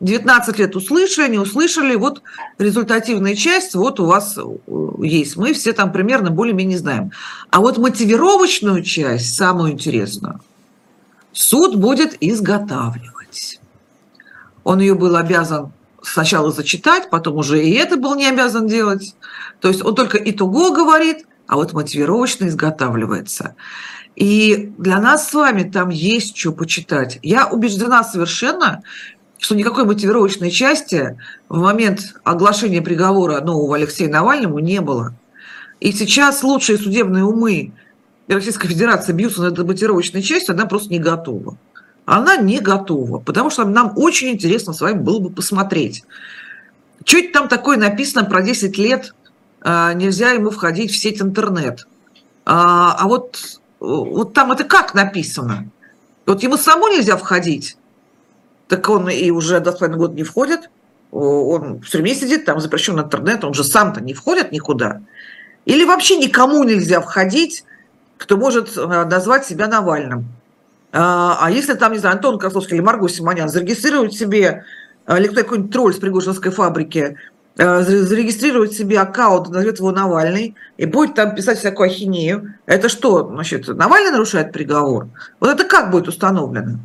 [0.00, 2.22] 19 лет услышали, не услышали, вот
[2.58, 4.42] результативная часть вот у вас э,
[5.00, 5.36] есть.
[5.36, 7.12] Мы все там примерно более-менее знаем.
[7.50, 10.40] А вот мотивировочную часть, самую интересную,
[11.32, 13.60] суд будет изготавливать.
[14.64, 19.14] Он ее был обязан сначала зачитать, потом уже и это был не обязан делать.
[19.60, 23.54] То есть он только итого говорит, а вот мотивировочно изготавливается.
[24.16, 27.18] И для нас с вами там есть что почитать.
[27.22, 28.82] Я убеждена совершенно,
[29.38, 31.18] что никакой мотивировочной части
[31.48, 35.14] в момент оглашения приговора нового Алексея Навальному не было.
[35.80, 37.72] И сейчас лучшие судебные умы
[38.28, 41.56] Российской Федерации бьются над мотивировочной частью, она просто не готова.
[42.04, 46.04] Она не готова, потому что нам очень интересно с вами было бы посмотреть.
[47.04, 49.14] Что там такое написано про 10 лет,
[49.64, 51.86] нельзя ему входить в сеть интернет.
[52.44, 55.68] А, а вот вот там это как написано?
[56.24, 57.76] Вот ему самому нельзя входить.
[58.68, 60.70] так он и уже два с половиной года не входит,
[61.10, 65.02] он в тюрьме сидит, там запрещен интернет, он же сам-то не входит никуда.
[65.64, 67.64] Или вообще никому нельзя входить,
[68.18, 70.26] кто может э, назвать себя Навальным.
[70.92, 74.64] А, а если там, не знаю, Антон Козловский или Марго Симонян зарегистрируют себе,
[75.06, 77.16] э, или какой-нибудь тролль с Пригожинской фабрики,
[77.56, 83.28] э, зарегистрирует себе аккаунт, назовет его Навальный, и будет там писать всякую ахинею, это что,
[83.28, 85.08] значит, Навальный нарушает приговор?
[85.40, 86.78] Вот это как будет установлено?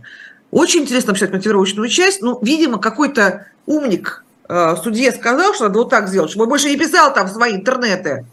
[0.52, 2.22] Очень интересно почитать мотивировочную часть.
[2.22, 6.70] Ну, видимо, какой-то умник э, судье сказал, что надо вот так сделать, чтобы он больше
[6.70, 8.26] не писал там свои интернеты.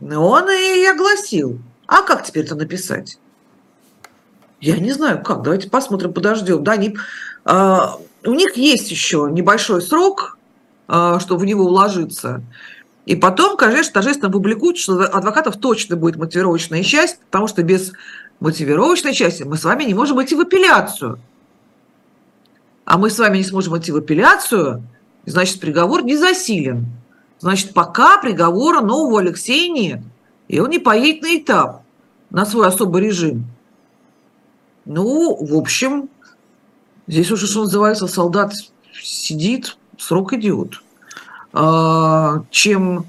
[0.00, 1.58] Но он и огласил.
[1.86, 3.18] А как теперь это написать?
[4.60, 5.42] Я не знаю, как.
[5.42, 6.64] Давайте посмотрим, подождем.
[6.64, 6.96] Да, они,
[7.44, 7.78] э,
[8.24, 10.35] у них есть еще небольшой срок,
[10.88, 12.42] чтобы в него уложиться.
[13.06, 17.92] И потом, конечно, торжественно публикуют, что адвокатов точно будет мотивировочная часть, потому что без
[18.40, 21.18] мотивировочной части мы с вами не можем идти в апелляцию.
[22.84, 24.82] А мы с вами не сможем идти в апелляцию,
[25.24, 26.86] значит, приговор не засилен.
[27.38, 30.00] Значит, пока приговора нового Алексея нет.
[30.48, 31.82] И он не поедет на этап,
[32.30, 33.44] на свой особый режим.
[34.84, 36.08] Ну, в общем,
[37.06, 38.52] здесь уже, что называется, солдат
[39.02, 40.82] сидит, срок идет.
[41.52, 43.06] А, чем,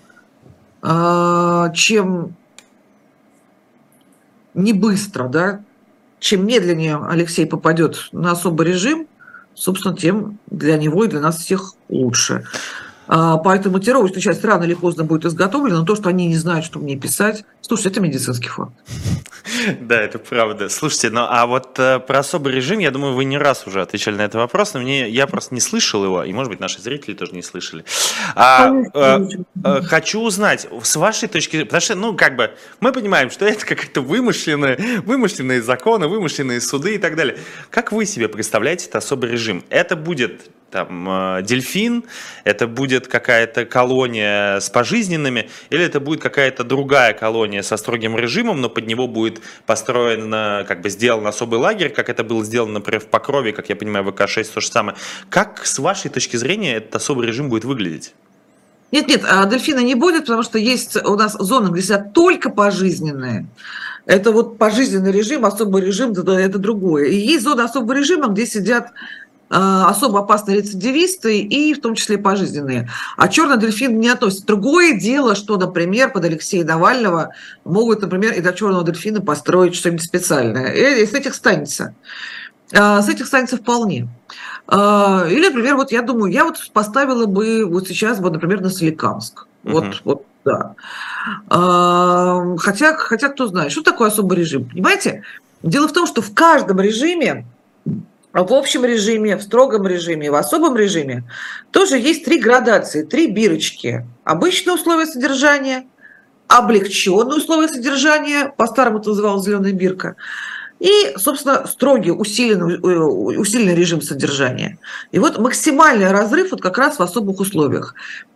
[0.82, 2.36] а, чем
[4.54, 5.64] не быстро, да,
[6.20, 9.08] чем медленнее Алексей попадет на особый режим,
[9.54, 12.46] собственно, тем для него и для нас всех лучше.
[13.08, 16.66] А, поэтому мотивировочная часть рано или поздно будет изготовлена, но то, что они не знают,
[16.66, 18.74] что мне писать, слушайте, это медицинский факт.
[19.80, 20.68] Да, это правда.
[20.68, 24.16] Слушайте, ну а вот э, про особый режим, я думаю, вы не раз уже отвечали
[24.16, 27.14] на этот вопрос, но мне, я просто не слышал его, и, может быть, наши зрители
[27.14, 27.86] тоже не слышали.
[28.36, 29.28] А, э,
[29.64, 32.51] э, хочу узнать, с вашей точки зрения, потому что, ну, как бы,
[32.82, 37.38] мы понимаем, что это какие-то вымышленные, вымышленные законы, вымышленные суды и так далее.
[37.70, 39.64] Как вы себе представляете этот особый режим?
[39.70, 42.03] Это будет там э, дельфин,
[42.43, 48.61] это будет какая-то колония с пожизненными, или это будет какая-то другая колония со строгим режимом,
[48.61, 50.32] но под него будет построен,
[50.65, 54.05] как бы сделан особый лагерь, как это было сделано, например, в Покрове, как я понимаю,
[54.05, 54.97] в ВК-6 то же самое.
[55.30, 58.13] Как с вашей точки зрения этот особый режим будет выглядеть?
[58.91, 62.49] Нет, нет, а дельфина не будет, потому что есть у нас зоны, где сидят только
[62.49, 63.47] пожизненные.
[64.05, 67.07] Это вот пожизненный режим, особый режим, это другое.
[67.07, 68.93] И есть зона особого режима, где сидят
[69.50, 72.89] особо опасные рецидивисты и в том числе пожизненные.
[73.16, 74.45] А черный дельфин не относится.
[74.45, 77.34] Другое дело, что, например, под Алексея Навального
[77.64, 80.74] могут, например, и до черного дельфина построить что-нибудь специальное.
[80.74, 81.95] И с этих станется.
[82.72, 84.10] Э, с этих станется вполне.
[84.68, 88.70] Э, или, например, вот я думаю, я вот поставила бы вот сейчас, вот, например, на
[88.70, 89.48] Соликамск.
[89.64, 89.95] Вот, угу.
[90.04, 90.76] вот, да.
[92.58, 94.66] Хотя, хотя кто знает, что такое особый режим.
[94.66, 95.24] Понимаете?
[95.64, 97.45] Дело в том, что в каждом режиме
[98.44, 101.24] в общем режиме, в строгом режиме, в особом режиме
[101.72, 104.06] тоже есть три градации, три бирочки.
[104.24, 105.88] Обычные условия содержания,
[106.48, 110.16] облегченные условия содержания, по-старому это называлось зеленая бирка,
[110.80, 113.00] и, собственно, строгий, усиленный, э,
[113.40, 114.78] усиленный режим содержания.
[115.12, 117.96] И вот максимальный разрыв вот как раз в особых условиях.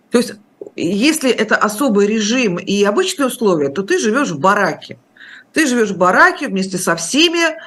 [0.10, 0.34] То есть,
[0.76, 4.98] если это особый режим и обычные условия, то ты живешь в бараке.
[5.54, 7.58] Ты живешь в бараке вместе со всеми,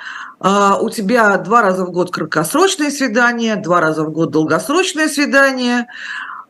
[0.44, 5.86] у тебя два раза в год краткосрочное свидание, два раза в год долгосрочное свидание,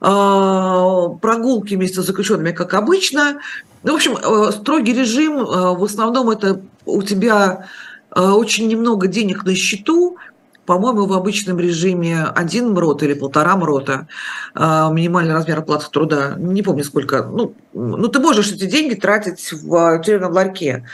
[0.07, 3.39] а, прогулки вместе с заключенными, как обычно.
[3.85, 7.69] Ну, в общем, э, строгий режим, э, в основном это у тебя
[8.15, 10.19] э, очень немного денег на счету,
[10.67, 14.09] по-моему, в обычном режиме один МРОТ или полтора МРОТа,
[14.55, 20.03] минимальный размер оплаты труда, не помню сколько, ну, ну ты можешь эти деньги тратить в
[20.03, 20.87] тюремном ларьке.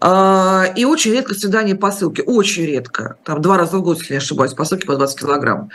[0.00, 3.16] А, и очень редко свидание по ссылке, очень редко.
[3.24, 5.70] Там два раза в год, если не ошибаюсь, по ссылке по 20 килограмм.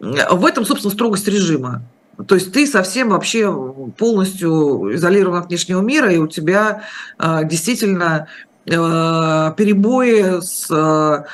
[0.00, 1.82] В этом, собственно, строгость режима.
[2.26, 3.52] То есть ты совсем вообще
[3.96, 6.82] полностью изолирован от внешнего мира, и у тебя
[7.18, 8.28] а, действительно
[8.70, 11.24] а, перебои с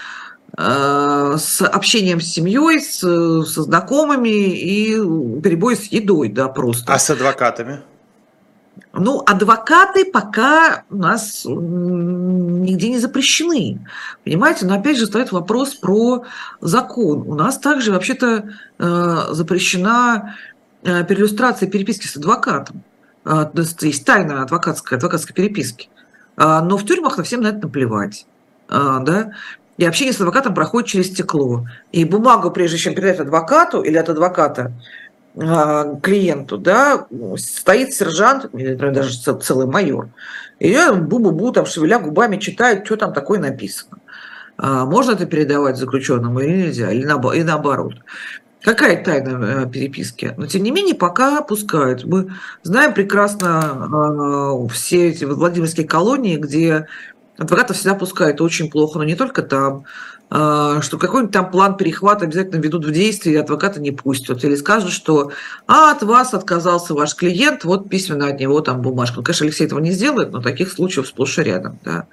[0.59, 4.91] с общением с семьей, с, со знакомыми и
[5.41, 6.93] перебои с едой, да, просто.
[6.93, 7.81] А с адвокатами?
[8.93, 13.87] Ну, адвокаты пока у нас нигде не запрещены.
[14.25, 16.25] Понимаете, но опять же стоит вопрос про
[16.61, 17.23] закон.
[17.27, 20.35] У нас также вообще-то э, запрещена
[20.83, 22.83] э, переиллюстрация переписки с адвокатом.
[23.25, 25.89] Э, то есть тайна адвокатской, адвокатской переписки.
[26.37, 28.27] Э, но в тюрьмах на всем на это наплевать.
[28.68, 29.33] Э, да?
[29.81, 31.66] И общение с адвокатом проходит через стекло.
[31.93, 34.73] И бумагу, прежде чем передать адвокату или от адвоката а,
[35.35, 37.07] клиенту, да,
[37.37, 40.09] стоит сержант, даже целый майор,
[40.59, 43.99] и бу-бу-бу, там, шевеля губами, читает, что там такое написано.
[44.59, 47.95] А, можно это передавать заключенным или нельзя, или наоборот.
[48.62, 50.35] Какая тайна э, переписки?
[50.37, 52.05] Но тем не менее пока пускают.
[52.05, 52.31] Мы
[52.62, 56.87] знаем прекрасно все эти Владимирские колонии, где
[57.39, 59.85] адвокатов всегда пускают очень плохо, но не только там.
[60.33, 64.45] А, что какой-нибудь там план перехвата обязательно ведут в действие, и адвоката не пустят.
[64.45, 65.33] Или скажут, что
[65.66, 69.16] а, от вас отказался ваш клиент, вот письменно от него там бумажка.
[69.18, 71.81] Ну, конечно, Алексей этого не сделает, но таких случаев сплошь и рядом.
[71.85, 72.07] Да.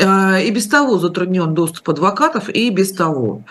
[0.00, 3.42] А, и без того затруднен доступ адвокатов, и без того.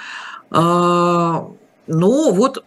[0.51, 1.47] А,
[1.87, 2.63] но вот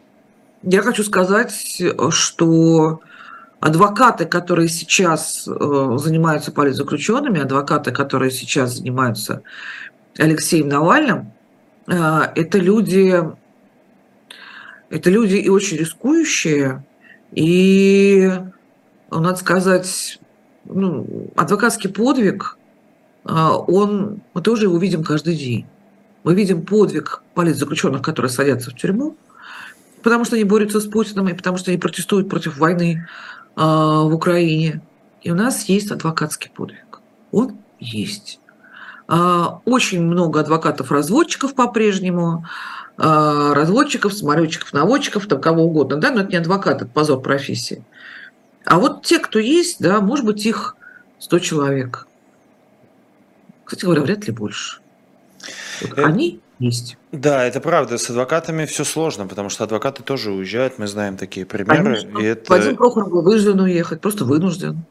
[0.62, 3.00] я хочу сказать, что
[3.60, 9.42] адвокаты, которые сейчас э, занимаются политзаключенными, адвокаты, которые сейчас занимаются
[10.18, 11.32] Алексеем Навальным,
[11.86, 11.92] э,
[12.34, 13.22] это люди,
[14.90, 16.84] это люди и очень рискующие,
[17.32, 18.30] и,
[19.10, 20.18] надо сказать,
[20.64, 22.58] ну, адвокатский подвиг,
[23.24, 25.66] э, он, мы тоже его видим каждый день.
[26.22, 29.16] Мы видим подвиг политзаключенных, которые садятся в тюрьму,
[30.02, 33.06] потому что они борются с Путиным, и потому что они протестуют против войны
[33.56, 34.80] э, в Украине.
[35.22, 37.00] И у нас есть адвокатский подвиг.
[37.32, 38.38] Он есть.
[39.06, 42.46] А, очень много адвокатов-разводчиков по-прежнему,
[42.96, 47.84] а, разводчиков, самолетчиков, наводчиков, там кого угодно, да, но это не адвокат, это позор профессии.
[48.64, 50.76] А вот те, кто есть, да, может быть, их
[51.18, 52.06] 100 человек.
[53.64, 54.80] Кстати говоря, вряд ли больше.
[55.82, 56.06] Вот это...
[56.06, 56.96] Они есть.
[57.12, 57.98] Да, это правда.
[57.98, 61.82] С адвокатами все сложно, потому что адвокаты тоже уезжают, мы знаем такие примеры.
[61.82, 62.18] Конечно.
[62.18, 62.50] И это...
[62.50, 64.84] Вадим Прохоров был вынужден уехать, просто вынужден.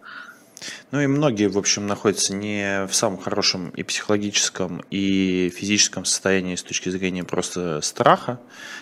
[0.91, 6.55] Ну и многие, в общем, находятся не в самом хорошем и психологическом, и физическом состоянии
[6.55, 8.39] с точки зрения просто страха,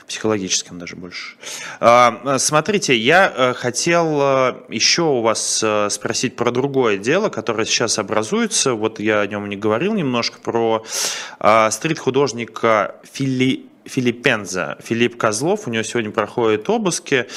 [0.08, 1.36] психологическом даже больше.
[1.80, 7.66] А, смотрите, я э, хотел э, еще у вас э, спросить про другое дело, которое
[7.66, 8.74] сейчас образуется.
[8.74, 10.86] Вот я о нем не говорил немножко, про
[11.70, 17.28] стрит-художника Фили Филиппенза, Филипп Козлов, у него сегодня проходят обыски,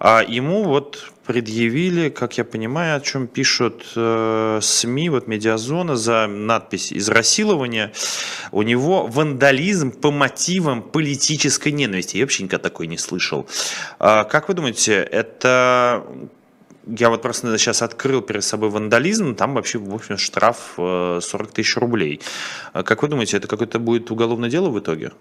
[0.00, 6.26] а ему вот предъявили, как я понимаю, о чем пишут э, СМИ, вот Медиазона, за
[6.26, 7.92] надпись «Израсилование».
[8.50, 12.18] У него вандализм по мотивам политической ненависти.
[12.18, 13.48] Я вообще никогда такой не слышал.
[13.98, 16.04] А, как вы думаете, это
[16.86, 21.44] я вот просто сейчас открыл перед собой вандализм, там вообще, в общем, штраф 40 э,
[21.54, 22.20] тысяч рублей.
[22.74, 25.12] А как вы думаете, это какое-то будет уголовное дело в итоге?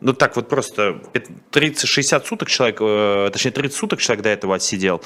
[0.00, 1.00] Ну так вот просто
[1.52, 5.00] 30-60 суток человек, э, точнее 30 суток человек до этого отсидел.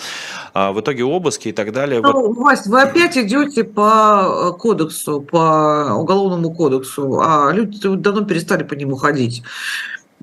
[0.53, 2.01] А в итоге обыски и так далее.
[2.01, 2.37] Ну, вот...
[2.37, 8.75] Вась, вы опять идете по э, кодексу, по уголовному кодексу, а люди давно перестали по
[8.75, 9.45] нему ходить.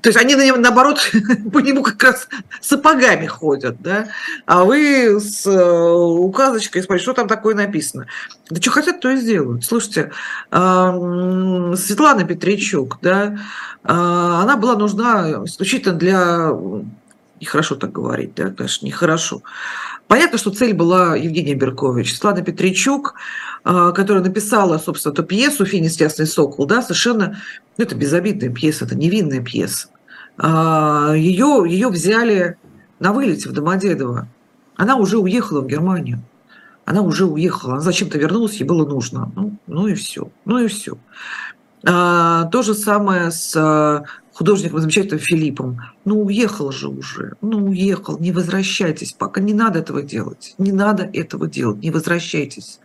[0.02, 1.10] То есть они на нем, наоборот,
[1.52, 2.28] по нему как раз
[2.60, 4.08] сапогами ходят, да?
[4.46, 8.06] А вы с э, указочкой смотрите, что там такое написано.
[8.48, 9.64] Да что хотят, то и сделают.
[9.64, 10.12] Слушайте,
[10.50, 13.38] Светлана Петричук, да,
[13.84, 16.52] а, она была нужна исключительно для...
[17.40, 19.42] Нехорошо так говорить, да, конечно, нехорошо.
[20.08, 22.12] Понятно, что цель была Евгения Беркович.
[22.12, 23.14] Светлана Петричук,
[23.92, 27.38] которая написала, собственно, эту пьесу «Финис Ясный Сокол», да, совершенно,
[27.76, 29.88] ну, это безобидная пьеса, это невинная пьеса.
[30.38, 32.56] Ее, а, ее взяли
[32.98, 34.28] на вылете в Домодедово.
[34.76, 36.22] Она уже уехала в Германию.
[36.84, 37.74] Она уже уехала.
[37.74, 39.30] Она зачем-то вернулась, ей было нужно.
[39.36, 40.30] Ну, ну и все.
[40.44, 40.96] Ну и все.
[41.84, 45.80] А, то же самое с художником замечательным Филиппом.
[46.04, 51.10] Ну, уехал же уже, ну, уехал, не возвращайтесь, пока не надо этого делать, не надо
[51.12, 52.78] этого делать, не возвращайтесь.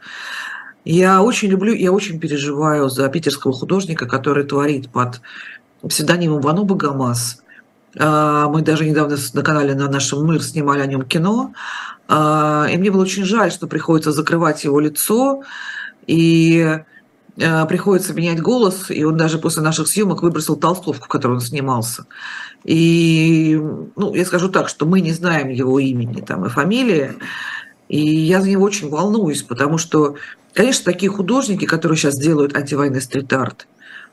[0.86, 5.22] Я очень люблю, я очень переживаю за питерского художника, который творит под
[5.88, 7.42] псевдонимом Вану Багамас.
[7.98, 11.54] А, мы даже недавно на канале на нашем «Мир» снимали о нем кино.
[12.08, 15.44] А, и мне было очень жаль, что приходится закрывать его лицо.
[16.06, 16.80] И
[17.38, 21.42] Э, приходится менять голос, и он даже после наших съемок выбросил толстовку, в которой он
[21.42, 22.06] снимался.
[22.64, 23.60] И,
[23.96, 27.14] ну, я скажу так, что мы не знаем его имени там, и фамилии,
[27.90, 30.16] и я за него очень волнуюсь, потому что,
[30.54, 33.68] конечно, такие художники, которые сейчас делают антивойный стрит-арт,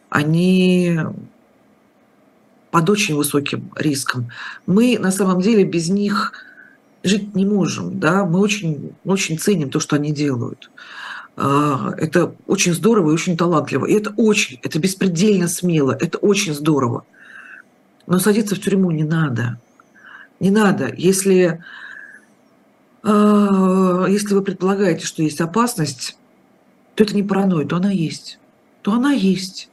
[0.09, 0.99] они
[2.71, 4.31] под очень высоким риском.
[4.67, 6.33] Мы на самом деле без них
[7.03, 10.71] жить не можем, да, мы очень, очень ценим то, что они делают.
[11.37, 13.87] А, это очень здорово и очень талантливо.
[13.87, 17.05] И это очень, это беспредельно смело, это очень здорово.
[18.07, 19.59] Но садиться в тюрьму не надо.
[20.39, 20.93] Не надо.
[20.97, 21.63] Если,
[23.03, 26.19] если вы предполагаете, что есть опасность,
[26.95, 28.39] то это не паранойя, то она есть.
[28.83, 29.71] То она есть.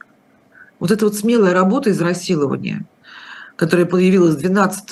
[0.78, 2.84] Вот эта вот смелая работа из расилования,
[3.56, 4.90] которая появилась 12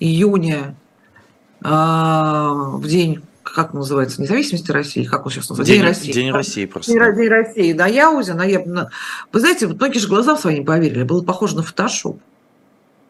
[0.00, 0.74] июня
[1.62, 5.74] а, в день как называется, независимости России, как он сейчас называется?
[5.74, 6.12] День, День России.
[6.12, 6.92] День России просто.
[6.92, 8.90] День, День России на Яузе, на, на...
[9.32, 12.20] Вы знаете, многие же глазам своим поверили, было похоже на фотошоп.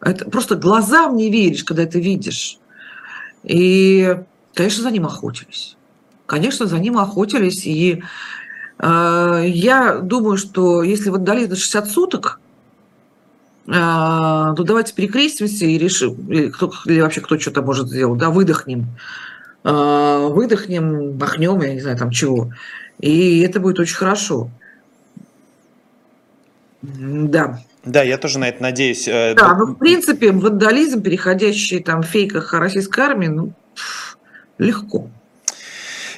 [0.01, 2.57] Это просто глазам не веришь, когда это видишь.
[3.43, 4.17] И,
[4.53, 5.77] конечно, за ним охотились.
[6.25, 7.65] Конечно, за ним охотились.
[7.65, 8.03] И
[8.79, 12.39] э, я думаю, что если вот дали на 60 суток,
[13.67, 18.29] э, то давайте перекрестимся и решим, или, кто, или вообще кто что-то может сделать, да,
[18.29, 18.87] выдохнем.
[19.63, 22.51] Э, выдохнем, махнем, я не знаю, там чего.
[22.99, 24.49] И это будет очень хорошо.
[26.81, 27.59] Да.
[27.85, 29.07] Да, я тоже на это надеюсь.
[29.07, 33.53] Э, да, ну, в принципе, вандализм, переходящий там в фейках российской армии, ну,
[34.63, 35.09] легко.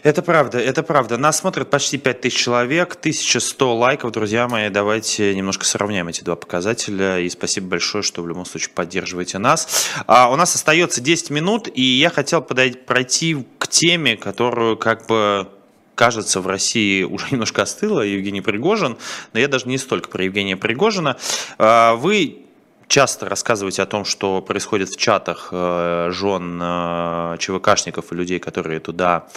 [0.05, 1.17] Это правда, это правда.
[1.17, 4.69] Нас смотрят почти 5000 человек, 1100 лайков, друзья мои.
[4.69, 7.19] Давайте немножко сравняем эти два показателя.
[7.19, 9.89] И спасибо большое, что в любом случае поддерживаете нас.
[10.05, 15.07] А у нас остается 10 минут, и я хотел подойти, пройти к теме, которую как
[15.07, 15.47] бы
[15.95, 18.97] кажется, в России уже немножко остыла, Евгений Пригожин,
[19.33, 21.17] но я даже не столько про Евгения Пригожина.
[21.57, 22.44] А, вы
[22.87, 28.79] часто рассказываете о том, что происходит в чатах э, жен э, ЧВКшников и людей, которые
[28.79, 29.27] туда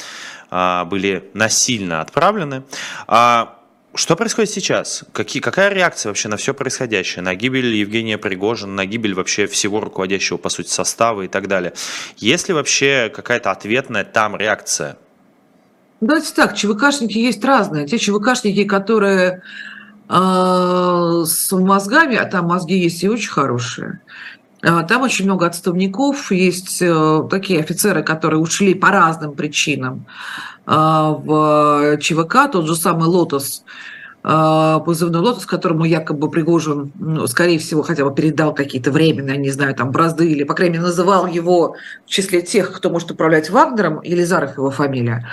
[0.51, 2.62] а, были насильно отправлены.
[3.07, 3.59] А
[3.94, 5.05] что происходит сейчас?
[5.12, 7.22] Какие, какая реакция вообще на все происходящее?
[7.22, 11.72] На гибель Евгения Пригожина, на гибель вообще всего руководящего, по сути, состава и так далее?
[12.16, 14.96] Есть ли вообще какая-то ответная там реакция?
[16.01, 17.86] Давайте так, ЧВКшники есть разные.
[17.86, 19.42] Те ЧВКшники, которые
[20.09, 24.00] с мозгами, а там мозги есть и очень хорошие,
[24.62, 30.06] а, там очень много отставников, есть э, такие офицеры, которые ушли по разным причинам
[30.66, 33.64] э, в ЧВК, тот же самый «Лотос»,
[34.20, 39.76] позывной «Лотос», которому якобы Пригожин, ну, скорее всего, хотя бы передал какие-то временные, не знаю,
[39.76, 44.02] там, бразды, или, по крайней мере, называл его в числе тех, кто может управлять Вагнером,
[44.02, 45.28] Елизаров его фамилия.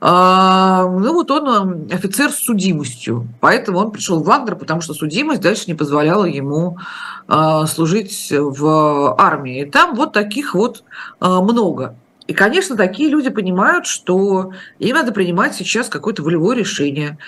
[0.00, 5.40] А, ну вот он офицер с судимостью, поэтому он пришел в Вагнер, потому что судимость
[5.40, 6.78] дальше не позволяла ему
[7.26, 9.62] а, служить в армии.
[9.62, 10.84] И там вот таких вот
[11.18, 11.96] а, много.
[12.28, 17.18] И, конечно, такие люди понимают, что им надо принимать сейчас какое-то волевое решение.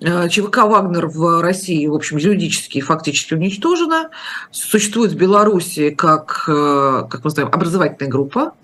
[0.00, 4.08] ЧВК «Вагнер» в России, в общем, юридически и фактически уничтожена.
[4.50, 8.54] Существует в Беларуси как, как мы знаем, образовательная группа,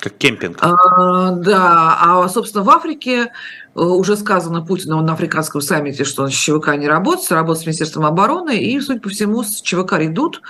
[0.00, 0.58] как кемпинг.
[0.60, 3.32] А, да, а, собственно, в Африке
[3.74, 7.66] э, уже сказано Путину на африканском саммите, что он с ЧВК не работает, работает с
[7.66, 10.42] Министерством обороны, и, судя по всему, с ЧВК «Редут»,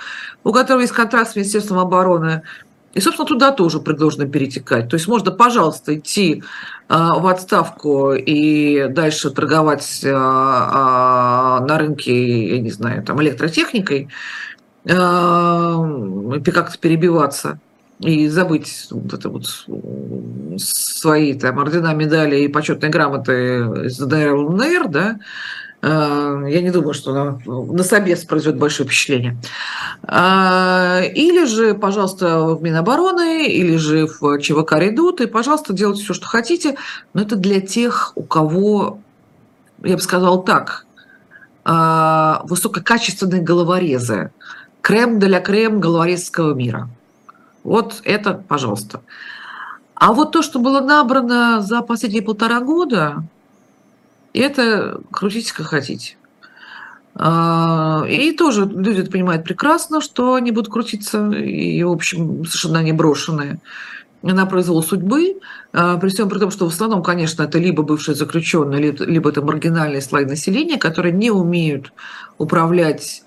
[0.43, 2.43] у которого есть контракт с Министерством обороны,
[2.93, 4.89] и, собственно, туда тоже предложено перетекать.
[4.89, 6.43] То есть можно, пожалуйста, идти
[6.87, 14.09] а, в отставку и дальше торговать а, на рынке, я не знаю, там, электротехникой,
[14.85, 17.59] как-то перебиваться
[17.99, 19.45] и забыть вот это вот
[20.57, 23.33] свои там ордена, медали и почетные грамоты
[23.85, 25.19] из ДНР ЛНР, да,
[25.81, 29.37] э, я не думаю, что на, на собес произведет большое впечатление.
[30.03, 36.13] А, или же, пожалуйста, в Минобороны, или же в ЧВК «Редут», и, пожалуйста, делайте все,
[36.13, 36.77] что хотите,
[37.13, 38.99] но это для тех, у кого,
[39.83, 40.85] я бы сказала так,
[41.65, 44.31] а, высококачественные головорезы,
[44.81, 46.89] крем для крем головорезского мира–
[47.63, 49.01] вот это, пожалуйста.
[49.95, 53.23] А вот то, что было набрано за последние полтора года,
[54.33, 56.15] это крутите как хотите.
[57.15, 62.93] А, и тоже люди понимают прекрасно, что они будут крутиться, и, в общем, совершенно не
[62.93, 63.59] брошенные
[64.21, 65.39] на произвол судьбы,
[65.73, 69.41] а, при всем при том, что в основном, конечно, это либо бывшие заключенные, либо это
[69.41, 71.91] маргинальные слои населения, которые не умеют
[72.37, 73.23] управлять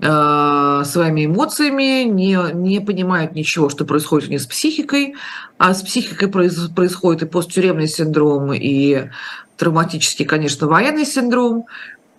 [0.00, 5.14] э, своими эмоциями, не, не понимают ничего, что происходит у них с психикой,
[5.58, 9.08] а с психикой произ, происходит и посттюремный синдром, и
[9.56, 11.66] травматический, конечно, военный синдром,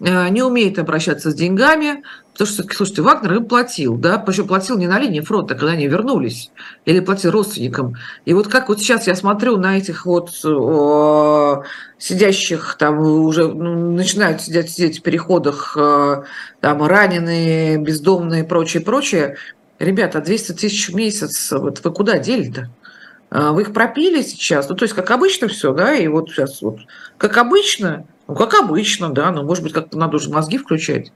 [0.01, 4.87] не умеет обращаться с деньгами, потому что, слушайте, Вагнер им платил, да, причем платил не
[4.87, 6.49] на линии фронта, когда они вернулись,
[6.85, 7.93] или платил родственникам.
[8.25, 11.63] И вот как вот сейчас я смотрю на этих вот о,
[11.99, 16.23] сидящих там уже ну, начинают сидеть, сидеть в переходах э,
[16.61, 19.37] там раненые, бездомные прочее, прочее.
[19.77, 22.69] Ребята, 200 тысяч в месяц, вот вы куда дели-то?
[23.31, 26.61] А, вы их пропили сейчас, ну, то есть, как обычно все, да, и вот сейчас
[26.61, 26.79] вот,
[27.17, 31.11] как обычно, ну, как обычно, да, но, может быть, как-то надо уже мозги включать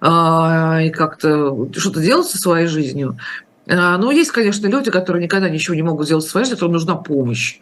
[0.00, 3.18] а, и как-то что-то делать со своей жизнью.
[3.68, 6.72] А, но есть, конечно, люди, которые никогда ничего не могут сделать со своей жизнью, которым
[6.72, 7.60] нужна помощь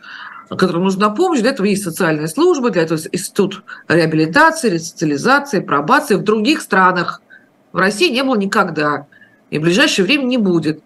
[0.49, 1.41] которым нужна помощь.
[1.41, 6.15] Для этого есть социальные службы, для этого есть институт реабилитации, ресоциализации, пробации.
[6.15, 7.21] В других странах
[7.75, 9.07] в России не было никогда.
[9.51, 10.83] И в ближайшее время не будет.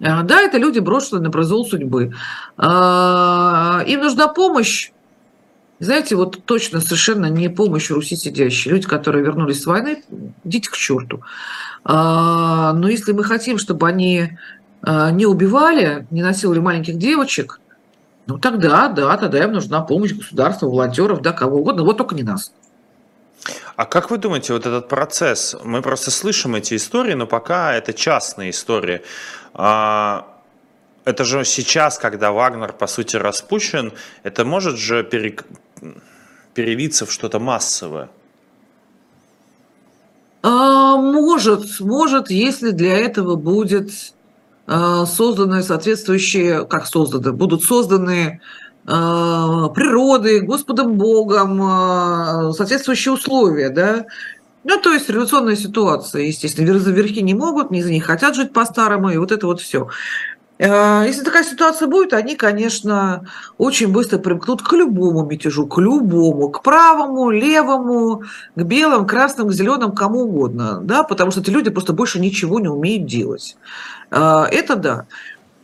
[0.00, 2.14] Да, это люди, брошенные на произвол судьбы.
[2.56, 4.92] Им нужна помощь,
[5.84, 8.72] знаете, вот точно совершенно не помощь Руси сидящие.
[8.72, 10.02] Люди, которые вернулись с войны,
[10.44, 11.22] идите к черту.
[11.84, 14.38] Но если мы хотим, чтобы они
[14.86, 17.60] не убивали, не насиловали маленьких девочек,
[18.26, 22.22] ну тогда, да, тогда им нужна помощь государства, волонтеров, да, кого угодно, вот только не
[22.22, 22.52] нас.
[23.74, 27.92] А как вы думаете, вот этот процесс, мы просто слышим эти истории, но пока это
[27.92, 29.02] частные истории.
[29.54, 30.28] А,
[31.04, 35.36] это же сейчас, когда Вагнер, по сути, распущен, это может же пере...
[36.54, 38.08] перевиться в что-то массовое?
[40.42, 43.92] А, может, может, если для этого будет
[44.66, 48.40] а, созданы соответствующие, как созданы, будут созданы
[48.84, 54.06] а, природы, Господом Богом, а, соответствующие условия, да,
[54.64, 59.32] ну, то есть революционная ситуация, естественно, верхи не могут, не хотят жить по-старому, и вот
[59.32, 59.88] это вот все.
[60.62, 63.26] Если такая ситуация будет, они, конечно,
[63.58, 68.22] очень быстро примкнут к любому мятежу, к любому, к правому, левому,
[68.54, 72.60] к белым, красным, к зеленым, кому угодно, да, потому что эти люди просто больше ничего
[72.60, 73.56] не умеют делать.
[74.12, 75.06] А, это да.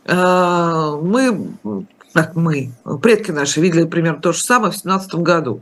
[0.05, 1.53] А, мы,
[2.13, 5.61] как мы, предки наши видели примерно то же самое в 17 году.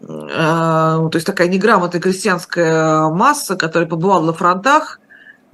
[0.00, 5.00] То есть такая неграмотная крестьянская масса, которая побывала на фронтах,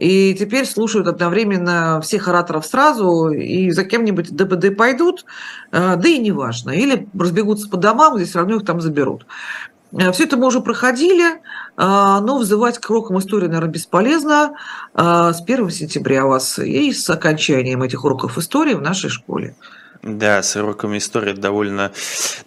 [0.01, 5.26] и теперь слушают одновременно всех ораторов сразу, и за кем-нибудь ДБД пойдут,
[5.70, 6.70] да и неважно.
[6.70, 9.26] Или разбегутся по домам, где все равно их там заберут.
[9.92, 11.40] Э, Все это мы уже проходили,
[11.76, 14.55] а, но взывать к урокам истории, наверное, бесполезно
[14.94, 19.55] с 1 сентября у вас и с окончанием этих уроков истории в нашей школе.
[20.03, 21.92] Да, с уроками истории довольно,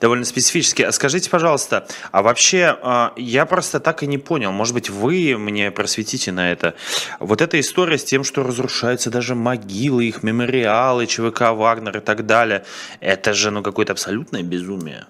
[0.02, 0.82] довольно специфически.
[0.82, 5.36] А скажите, пожалуйста, а вообще а, я просто так и не понял, может быть, вы
[5.38, 6.74] мне просветите на это.
[7.20, 12.26] Вот эта история с тем, что разрушаются даже могилы, их мемориалы, ЧВК Вагнер и так
[12.26, 12.66] далее,
[13.00, 15.06] это же ну какое-то абсолютное безумие.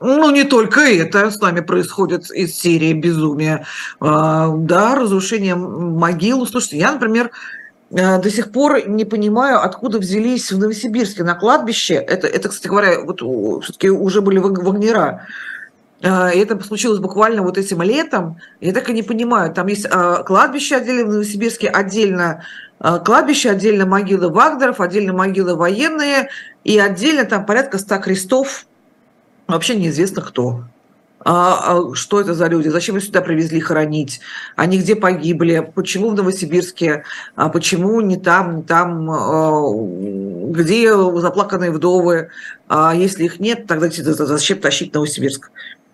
[0.00, 3.66] Ну, не только это с нами происходит из серии безумия.
[4.00, 6.46] А, да, разрушение могил.
[6.46, 7.30] Слушайте, я, например,
[7.90, 11.94] до сих пор не понимаю, откуда взялись в Новосибирске на кладбище.
[11.94, 13.20] Это, это кстати говоря, вот
[13.64, 15.26] все-таки уже были вагнера.
[16.02, 18.38] А, и это случилось буквально вот этим летом.
[18.60, 19.52] Я так и не понимаю.
[19.52, 22.44] Там есть а, кладбище отдельно в Новосибирске, отдельно
[22.78, 26.30] кладбище, отдельно могилы Вагнеров, отдельно могилы военные,
[26.64, 28.64] и отдельно там порядка ста крестов
[29.46, 30.62] вообще неизвестно кто.
[31.22, 32.68] А, а что это за люди?
[32.68, 34.20] Зачем их сюда привезли хоронить?
[34.56, 35.70] Они где погибли?
[35.74, 37.04] Почему в Новосибирске?
[37.36, 39.10] А почему не там, не там?
[39.10, 39.62] А,
[40.50, 42.30] где заплаканные вдовы?
[42.68, 45.50] А если их нет, тогда зачем тащить Новосибирск?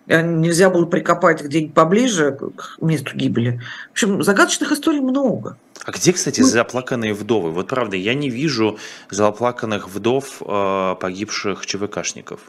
[0.07, 3.59] А нельзя было прикопать где-нибудь поближе к месту гибели.
[3.89, 5.57] В общем, загадочных историй много.
[5.83, 7.51] А где, кстати, ну, заплаканные вдовы?
[7.51, 8.77] Вот правда, я не вижу
[9.09, 12.39] заплаканных вдов э, погибших ЧВКшников.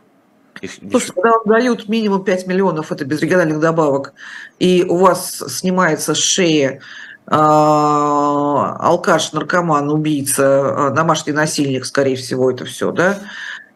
[0.61, 0.73] Их...
[0.91, 4.15] Слушай, когда вам дают минимум 5 миллионов, это без региональных добавок,
[4.59, 6.81] и у вас снимается с шеи
[7.27, 13.19] а, алкаш, наркоман, убийца, а, домашний насильник, скорее всего, это все, да,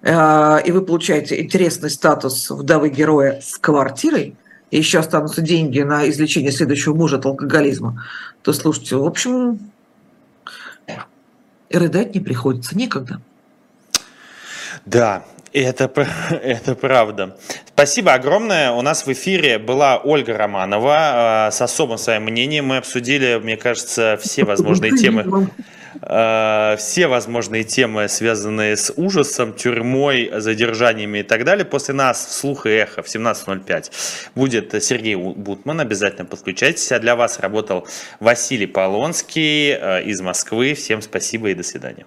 [0.03, 4.37] а, и вы получаете интересный статус вдовы героя с квартирой,
[4.71, 8.03] и еще останутся деньги на излечение следующего мужа от алкоголизма,
[8.43, 9.59] то слушайте, в общем,
[11.71, 13.21] рыдать не приходится никогда.
[14.87, 15.91] Да, это,
[16.43, 17.37] это правда.
[17.67, 18.73] Спасибо огромное.
[18.73, 22.67] У нас в эфире была Ольга Романова э, с особым своим мнением.
[22.67, 25.51] Мы обсудили, мне кажется, все возможные темы.
[26.01, 31.65] Э, все возможные темы, связанные с ужасом, тюрьмой, задержаниями и так далее.
[31.65, 33.91] После нас вслух и эхо в 17.05
[34.35, 35.81] будет Сергей Бутман.
[35.81, 36.91] Обязательно подключайтесь.
[36.93, 37.87] А для вас работал
[38.21, 40.75] Василий Полонский э, из Москвы.
[40.75, 42.07] Всем спасибо и до свидания.